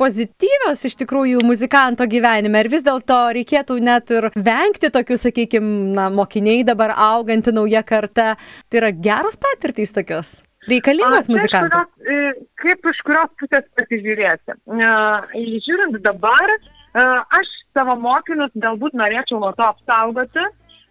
pozityvios 0.00 0.86
iš 0.88 0.96
tikrųjų 1.02 1.44
muzikanto 1.44 2.08
gyvenime, 2.08 2.62
ar 2.62 2.72
vis 2.72 2.84
dėlto 2.86 3.20
reikėtų 3.36 3.78
net 3.84 4.14
ir 4.16 4.30
vengti 4.32 4.88
tokių, 4.94 5.20
sakykime, 5.20 6.08
mokiniai 6.16 6.64
dabar 6.64 6.96
auganti 6.96 7.52
nauja 7.52 7.84
karta, 7.84 8.34
tai 8.68 8.80
yra 8.80 8.94
geros 8.96 9.36
patirtys 9.40 9.92
tokios? 9.96 10.38
Reikalingos 10.68 11.28
muzikantų? 11.32 11.82
E, 12.04 12.18
kaip 12.62 12.88
iš 12.90 13.00
kurios 13.06 13.30
pusės 13.40 13.66
pasižiūrėsi. 13.78 14.56
E, 14.56 15.44
žiūrint 15.64 15.98
dabar, 16.04 16.54
e, 16.54 17.04
aš 17.40 17.52
savo 17.76 17.96
mokinius 18.00 18.52
galbūt 18.58 18.96
norėčiau 18.98 19.40
nuo 19.42 19.52
to 19.56 19.66
apsaugoti 19.68 20.44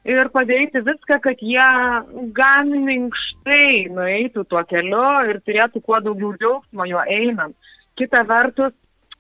ir 0.07 0.31
padaryti 0.33 0.81
viską, 0.87 1.19
kad 1.23 1.43
jie 1.43 1.69
gan 2.37 2.73
minkštai 2.87 3.89
nueitų 3.93 4.45
tuo 4.47 4.63
keliu 4.69 5.07
ir 5.31 5.41
turėtų 5.45 5.83
kuo 5.83 5.99
daugiau 6.03 6.33
džiaugsmo 6.37 6.87
jo 6.87 7.03
einant. 7.11 7.57
Kita 7.97 8.21
vertus, 8.29 8.75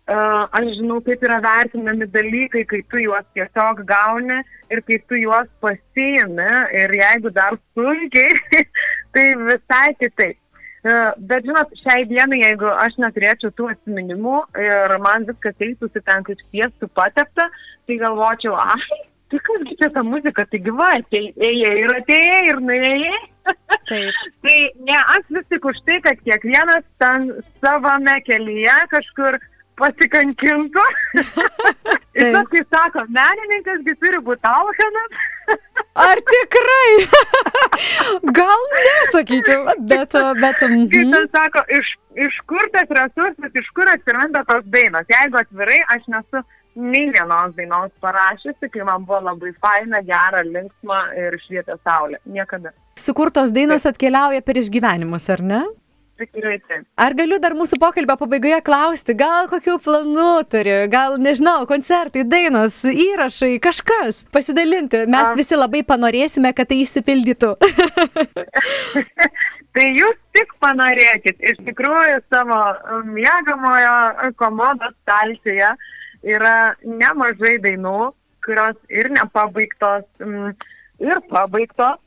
aš 0.07 0.69
žinau, 0.77 1.01
kaip 1.03 1.23
yra 1.27 1.41
vertinami 1.43 2.07
dalykai, 2.13 2.63
kai 2.69 2.79
tu 2.87 3.01
juos 3.03 3.25
tiesiog 3.35 3.83
gauni 3.89 4.39
ir 4.71 4.81
kai 4.87 4.99
tu 5.09 5.19
juos 5.19 5.49
pasiimi 5.59 6.51
ir 6.81 6.95
jeigu 7.01 7.33
dar 7.35 7.57
sunkiai, 7.75 8.63
tai 9.13 9.27
visai 9.43 9.87
kitaip. 9.99 10.39
E, 10.87 10.95
bet 11.29 11.43
žinot, 11.47 11.73
šiai 11.81 12.05
dienai, 12.07 12.39
jeigu 12.45 12.69
aš 12.71 12.95
neturėčiau 13.01 13.51
tų 13.57 13.71
atsiminimų 13.73 14.37
ir 14.63 14.93
man 15.03 15.25
viskas 15.27 15.57
eitųsi 15.65 16.03
ten 16.05 16.23
kaip 16.27 16.43
spiestų 16.45 16.87
patepta, 16.95 17.47
tai 17.89 17.97
galvočiau, 17.99 18.55
ai, 18.55 18.99
tai 19.31 19.41
kas 19.49 19.73
čia 19.81 19.89
ta 19.95 20.03
muzika, 20.05 20.45
tai 20.47 20.61
gyva, 20.63 20.93
tai 21.11 21.23
ėjai 21.49 21.73
ir 21.81 21.95
atėjai 21.97 22.39
ir 22.51 22.61
nuėjai. 22.69 23.19
Taip. 23.89 24.21
tai 24.45 24.55
ne, 24.87 25.01
aš 25.17 25.27
vis 25.35 25.49
tik 25.51 25.67
už 25.71 25.83
tai, 25.89 25.99
kad 26.05 26.23
kiekvienas 26.23 26.87
ten 27.03 27.29
savame 27.59 28.15
kelyje 28.29 28.77
kažkur 28.93 29.39
pasikankintų. 29.79 30.85
ir 32.17 32.33
tas, 32.35 32.49
kaip 32.51 32.75
sako, 32.75 33.05
menininkas 33.13 33.85
turi 34.01 34.21
būti 34.25 34.51
alkanas. 34.51 35.17
Ar 36.07 36.21
tikrai? 36.33 36.89
Gal 38.39 38.67
nesakyčiau, 38.73 39.63
bet... 39.79 40.13
bet 40.41 40.61
mm 40.61 40.75
-hmm. 40.75 40.89
Kaip 40.93 41.13
ten 41.15 41.27
sako, 41.37 41.63
iš, 41.79 41.95
iš 42.27 42.37
kur 42.49 42.69
tas 42.75 42.89
resursas, 42.99 43.51
iš 43.61 43.69
kur 43.75 43.89
atsiranda 43.93 44.43
tos 44.49 44.65
dainos. 44.65 45.07
Jeigu 45.15 45.37
atvirai, 45.41 45.81
aš 45.95 46.03
nesu 46.07 46.43
nei 46.75 47.09
vienos 47.09 47.55
dainos 47.57 47.91
parašysi, 48.01 48.69
kai 48.69 48.83
man 48.85 49.05
buvo 49.05 49.19
labai 49.29 49.53
faina, 49.61 50.01
gera, 50.05 50.43
linksma 50.45 50.99
ir 51.17 51.39
švietė 51.47 51.77
saulė. 51.83 52.19
Niekada. 52.25 52.73
Sukurtos 52.95 53.51
dainos 53.51 53.85
atkeliauja 53.85 54.41
per 54.41 54.61
išgyvenimus, 54.61 55.29
ar 55.33 55.41
ne? 55.41 55.61
Tikrai 56.17 56.57
taip. 56.65 56.85
Ar 56.97 57.13
galiu 57.13 57.37
dar 57.41 57.53
mūsų 57.53 57.77
pokalbio 57.81 58.15
pabaigoje 58.17 58.57
klausti, 58.65 59.13
gal 59.17 59.45
kokių 59.51 59.75
planų 59.85 60.29
turi, 60.49 60.73
gal 60.89 61.17
nežinau, 61.21 61.59
koncertai, 61.69 62.23
dainos, 62.25 62.79
įrašai, 62.89 63.51
kažkas 63.61 64.23
pasidalinti. 64.33 65.03
Mes 65.05 65.29
A. 65.29 65.35
visi 65.37 65.59
labai 65.59 65.83
panorėsime, 65.85 66.53
kad 66.57 66.71
tai 66.71 66.79
išsipildytų. 66.81 67.51
tai 69.77 69.85
jūs 69.93 70.17
tik 70.33 70.55
panorėkit. 70.63 71.37
Iš 71.53 71.61
tikrųjų, 71.69 72.17
savo 72.33 72.63
mėgamojo 73.11 74.31
komodos 74.41 74.97
stalčiuje 75.03 75.69
yra 76.25 76.57
nemažai 76.81 77.59
dainų, 77.61 78.11
kurios 78.47 78.81
ir 78.89 79.13
nepabaigtos, 79.13 80.09
mm, 80.23 80.57
ir 81.05 81.23
pabaigtos. 81.29 82.01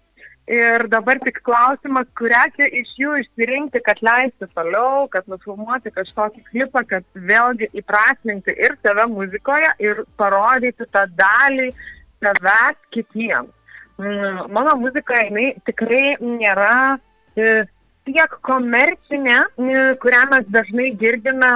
Ir 0.50 0.88
dabar 0.90 1.20
tik 1.22 1.36
klausimas, 1.46 2.08
kurią 2.18 2.40
čia 2.56 2.66
iš 2.80 2.88
jų 2.98 3.20
išsirinkti, 3.20 3.78
kad 3.86 4.00
leisti 4.02 4.48
toliau, 4.56 5.04
kad 5.12 5.28
nufilmuoti 5.30 5.92
kažkokį 5.94 6.42
klipą, 6.48 6.82
kad 6.90 7.06
vėlgi 7.14 7.68
įprasminti 7.78 8.56
ir 8.58 8.74
save 8.82 9.06
muzikoje 9.12 9.70
ir 9.78 10.02
parodyti 10.18 10.88
tą 10.90 11.04
dalį 11.20 11.68
savęs 12.18 12.80
kitiems. 12.96 13.54
Mm, 14.00 14.48
mano 14.56 14.74
muzika, 14.80 15.20
jinai 15.28 15.52
tikrai 15.68 16.16
nėra 16.18 16.96
e, 17.36 17.62
tiek 18.08 18.36
komercinė, 18.46 19.38
e, 19.60 19.82
kurią 20.02 20.24
mes 20.32 20.50
dažnai 20.50 20.88
girdime 20.98 21.52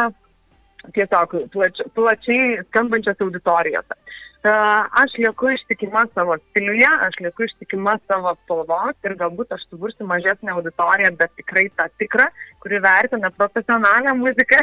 tiesiog 0.94 1.34
plač, 1.50 1.82
plačiai 1.96 2.60
skambančios 2.68 3.26
auditorijose. 3.26 3.98
Aš 4.44 5.14
lieku 5.18 5.48
ištikima 5.54 6.02
savo 6.14 6.36
stiliuje, 6.38 6.88
aš 7.06 7.14
lieku 7.20 7.46
ištikima 7.46 7.94
savo 8.08 8.34
spalvos 8.42 9.06
ir 9.08 9.14
galbūt 9.16 9.54
aš 9.56 9.62
subursiu 9.70 10.04
mažesnę 10.04 10.52
auditoriją, 10.52 11.14
bet 11.16 11.32
tikrai 11.40 11.64
tą 11.78 11.86
tikrą, 12.02 12.26
kuri 12.60 12.80
vertina 12.84 13.30
profesionalią 13.30 14.14
muziką. 14.20 14.60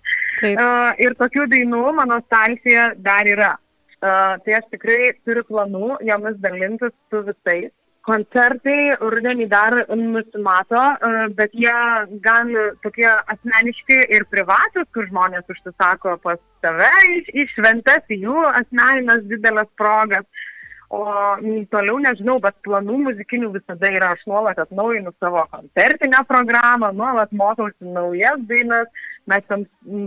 ir 1.04 1.16
tokių 1.22 1.48
dainų 1.54 1.82
mano 1.96 2.20
stalsėje 2.26 2.84
dar 3.00 3.32
yra. 3.32 3.54
Tai 4.00 4.58
aš 4.60 4.68
tikrai 4.76 5.14
turiu 5.24 5.42
planų 5.48 5.96
jomis 6.06 6.36
dalintis 6.44 6.92
su 7.08 7.24
visais 7.30 7.72
koncertai 8.08 8.96
rudenį 9.00 9.46
dar 9.52 9.76
nusimato, 10.00 10.80
e, 10.80 11.28
bet 11.38 11.54
jie 11.64 11.78
gan 12.24 12.52
tokie 12.84 13.08
asmeniški 13.34 14.00
ir 14.16 14.26
privatus, 14.32 14.88
kur 14.96 15.08
žmonės 15.10 15.48
užsisako 15.54 16.16
pas 16.24 16.40
save 16.64 16.90
į 17.34 17.46
šventes, 17.54 18.06
į 18.08 18.22
jų 18.24 18.44
asmeninės 18.62 19.26
didelės 19.32 19.70
progas. 19.80 20.26
O 20.88 21.04
toliau 21.68 21.98
nežinau, 22.00 22.38
bet 22.40 22.54
planų 22.64 22.94
muzikinių 23.02 23.50
visada 23.52 23.90
yra, 23.92 24.14
aš 24.14 24.22
nuolat 24.30 24.56
atnaujinu 24.62 25.12
savo 25.20 25.42
koncertinę 25.52 26.22
programą, 26.30 26.88
nuolat 26.96 27.34
mokausi 27.36 27.92
naujas 27.92 28.40
dainas, 28.48 28.88
mes 29.28 29.44
ten 29.50 29.66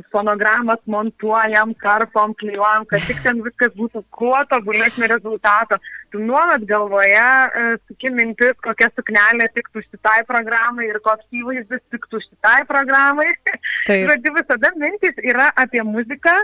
fonogramas 0.09 0.81
montuojam, 0.89 1.75
karpom, 1.83 2.33
klyjuojam, 2.33 2.87
kad 2.89 3.05
tik 3.05 3.21
ten 3.21 3.43
viskas 3.45 3.75
būtų 3.77 4.01
kuo 4.09 4.41
tobulesnio 4.49 5.11
rezultato. 5.13 5.77
Tu 6.09 6.23
nuolat 6.25 6.65
galvoje 6.65 7.21
e, 7.21 7.77
suki 7.85 8.09
mintis, 8.17 8.57
kokia 8.65 8.89
suknelė 8.95 9.51
tiktų 9.53 9.85
šitai 9.85 10.17
programai 10.25 10.89
ir 10.89 10.97
koks 11.05 11.29
įvaizdis 11.29 11.85
tiktų 11.93 12.25
šitai 12.25 12.57
programai. 12.73 13.29
Žodžiu, 13.85 14.33
visada 14.41 14.73
mintis 14.81 15.21
yra 15.21 15.53
apie 15.61 15.85
muziką, 15.85 16.39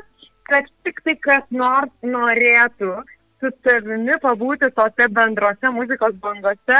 kad 0.47 0.69
tik 0.85 1.01
tai 1.03 1.17
kas 1.25 1.49
nors 1.49 1.89
norėtų 2.05 2.93
su 3.37 3.49
savimi 3.61 4.15
pabūti 4.21 4.69
tose 4.73 5.07
bendrose 5.13 5.69
muzikos 5.73 6.15
bangose. 6.21 6.79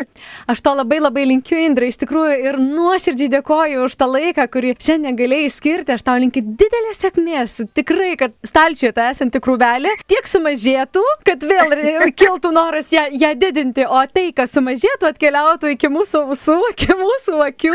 Aš 0.52 0.60
to 0.64 0.74
labai 0.76 0.98
labai 1.00 1.24
linkiu, 1.30 1.56
Indra, 1.64 1.88
iš 1.88 1.98
tikrųjų 2.02 2.34
ir 2.50 2.58
nuoširdžiai 2.60 3.30
dėkoju 3.32 3.86
už 3.86 3.96
tą 4.00 4.08
laiką, 4.10 4.44
kurį 4.52 4.74
šiandien 4.84 5.16
galėjai 5.16 5.52
skirti. 5.54 5.94
Aš 5.96 6.04
tau 6.04 6.16
linkiu 6.20 6.42
didelės 6.44 7.00
sėkmės. 7.00 7.56
Tikrai, 7.76 8.10
kad 8.20 8.34
stalčiuje 8.44 8.92
tą 8.96 9.08
esantį 9.14 9.40
krūvelį 9.44 9.94
tiek 10.10 10.28
sumažėtų, 10.28 11.04
kad 11.26 11.46
vėl 11.48 11.72
kiltų 12.12 12.52
noras 12.54 12.92
ją, 12.92 13.06
ją 13.24 13.32
didinti, 13.40 13.86
o 13.88 14.02
tai, 14.12 14.28
kas 14.36 14.52
sumažėtų, 14.56 15.14
atkeliautų 15.14 15.72
iki 15.74 15.90
mūsų 15.92 16.24
ausų, 16.28 16.58
iki 16.74 16.98
mūsų 17.00 17.40
akių. 17.48 17.74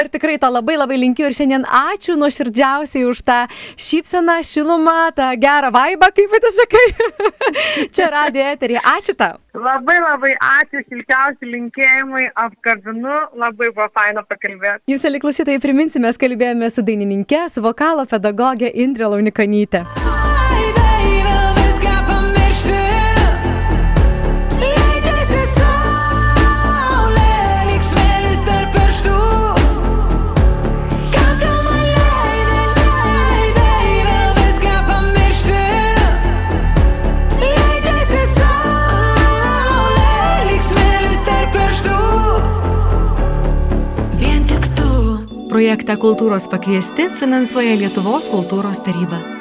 Ir 0.00 0.10
tikrai 0.14 0.38
to 0.40 0.50
labai 0.52 0.78
labai 0.80 1.00
linkiu 1.04 1.28
ir 1.28 1.36
šiandien 1.36 1.68
ačiū 1.68 2.16
nuoširdžiausiai 2.20 3.04
už 3.08 3.22
tą 3.28 3.42
šypseną, 3.76 4.40
šilumą, 4.46 4.98
tą 5.18 5.30
gerą 5.40 5.72
vaibą, 5.74 6.10
kaip 6.16 6.32
pati 6.32 6.54
sakai. 6.56 6.86
Čia 7.96 8.08
radio 8.14 8.48
eterį. 8.54 8.80
Ačiū 8.94 9.14
tau. 9.18 9.38
Labai 9.58 9.98
labai 10.00 10.34
ačiū, 10.34 10.82
šilčiausi 10.86 11.48
linkėjimai, 11.52 12.28
apkabinu, 12.46 13.16
labai 13.38 13.72
buvo 13.72 13.88
faina 13.94 14.22
pakalbėti. 14.26 14.84
Jūs, 14.92 15.06
aliklausytai, 15.08 15.58
priminsime, 15.62 16.12
kalbėjome 16.18 16.70
su 16.72 16.84
dainininkė, 16.86 17.46
su 17.52 17.64
vokalo 17.64 18.06
pedagogė 18.10 18.70
Indrė 18.84 19.10
Launikonytė. 19.14 19.84
Projektą 45.58 45.96
Kultūros 45.98 46.44
pakviesti 46.52 47.08
finansuoja 47.18 47.72
Lietuvos 47.80 48.28
kultūros 48.30 48.78
taryba. 48.86 49.37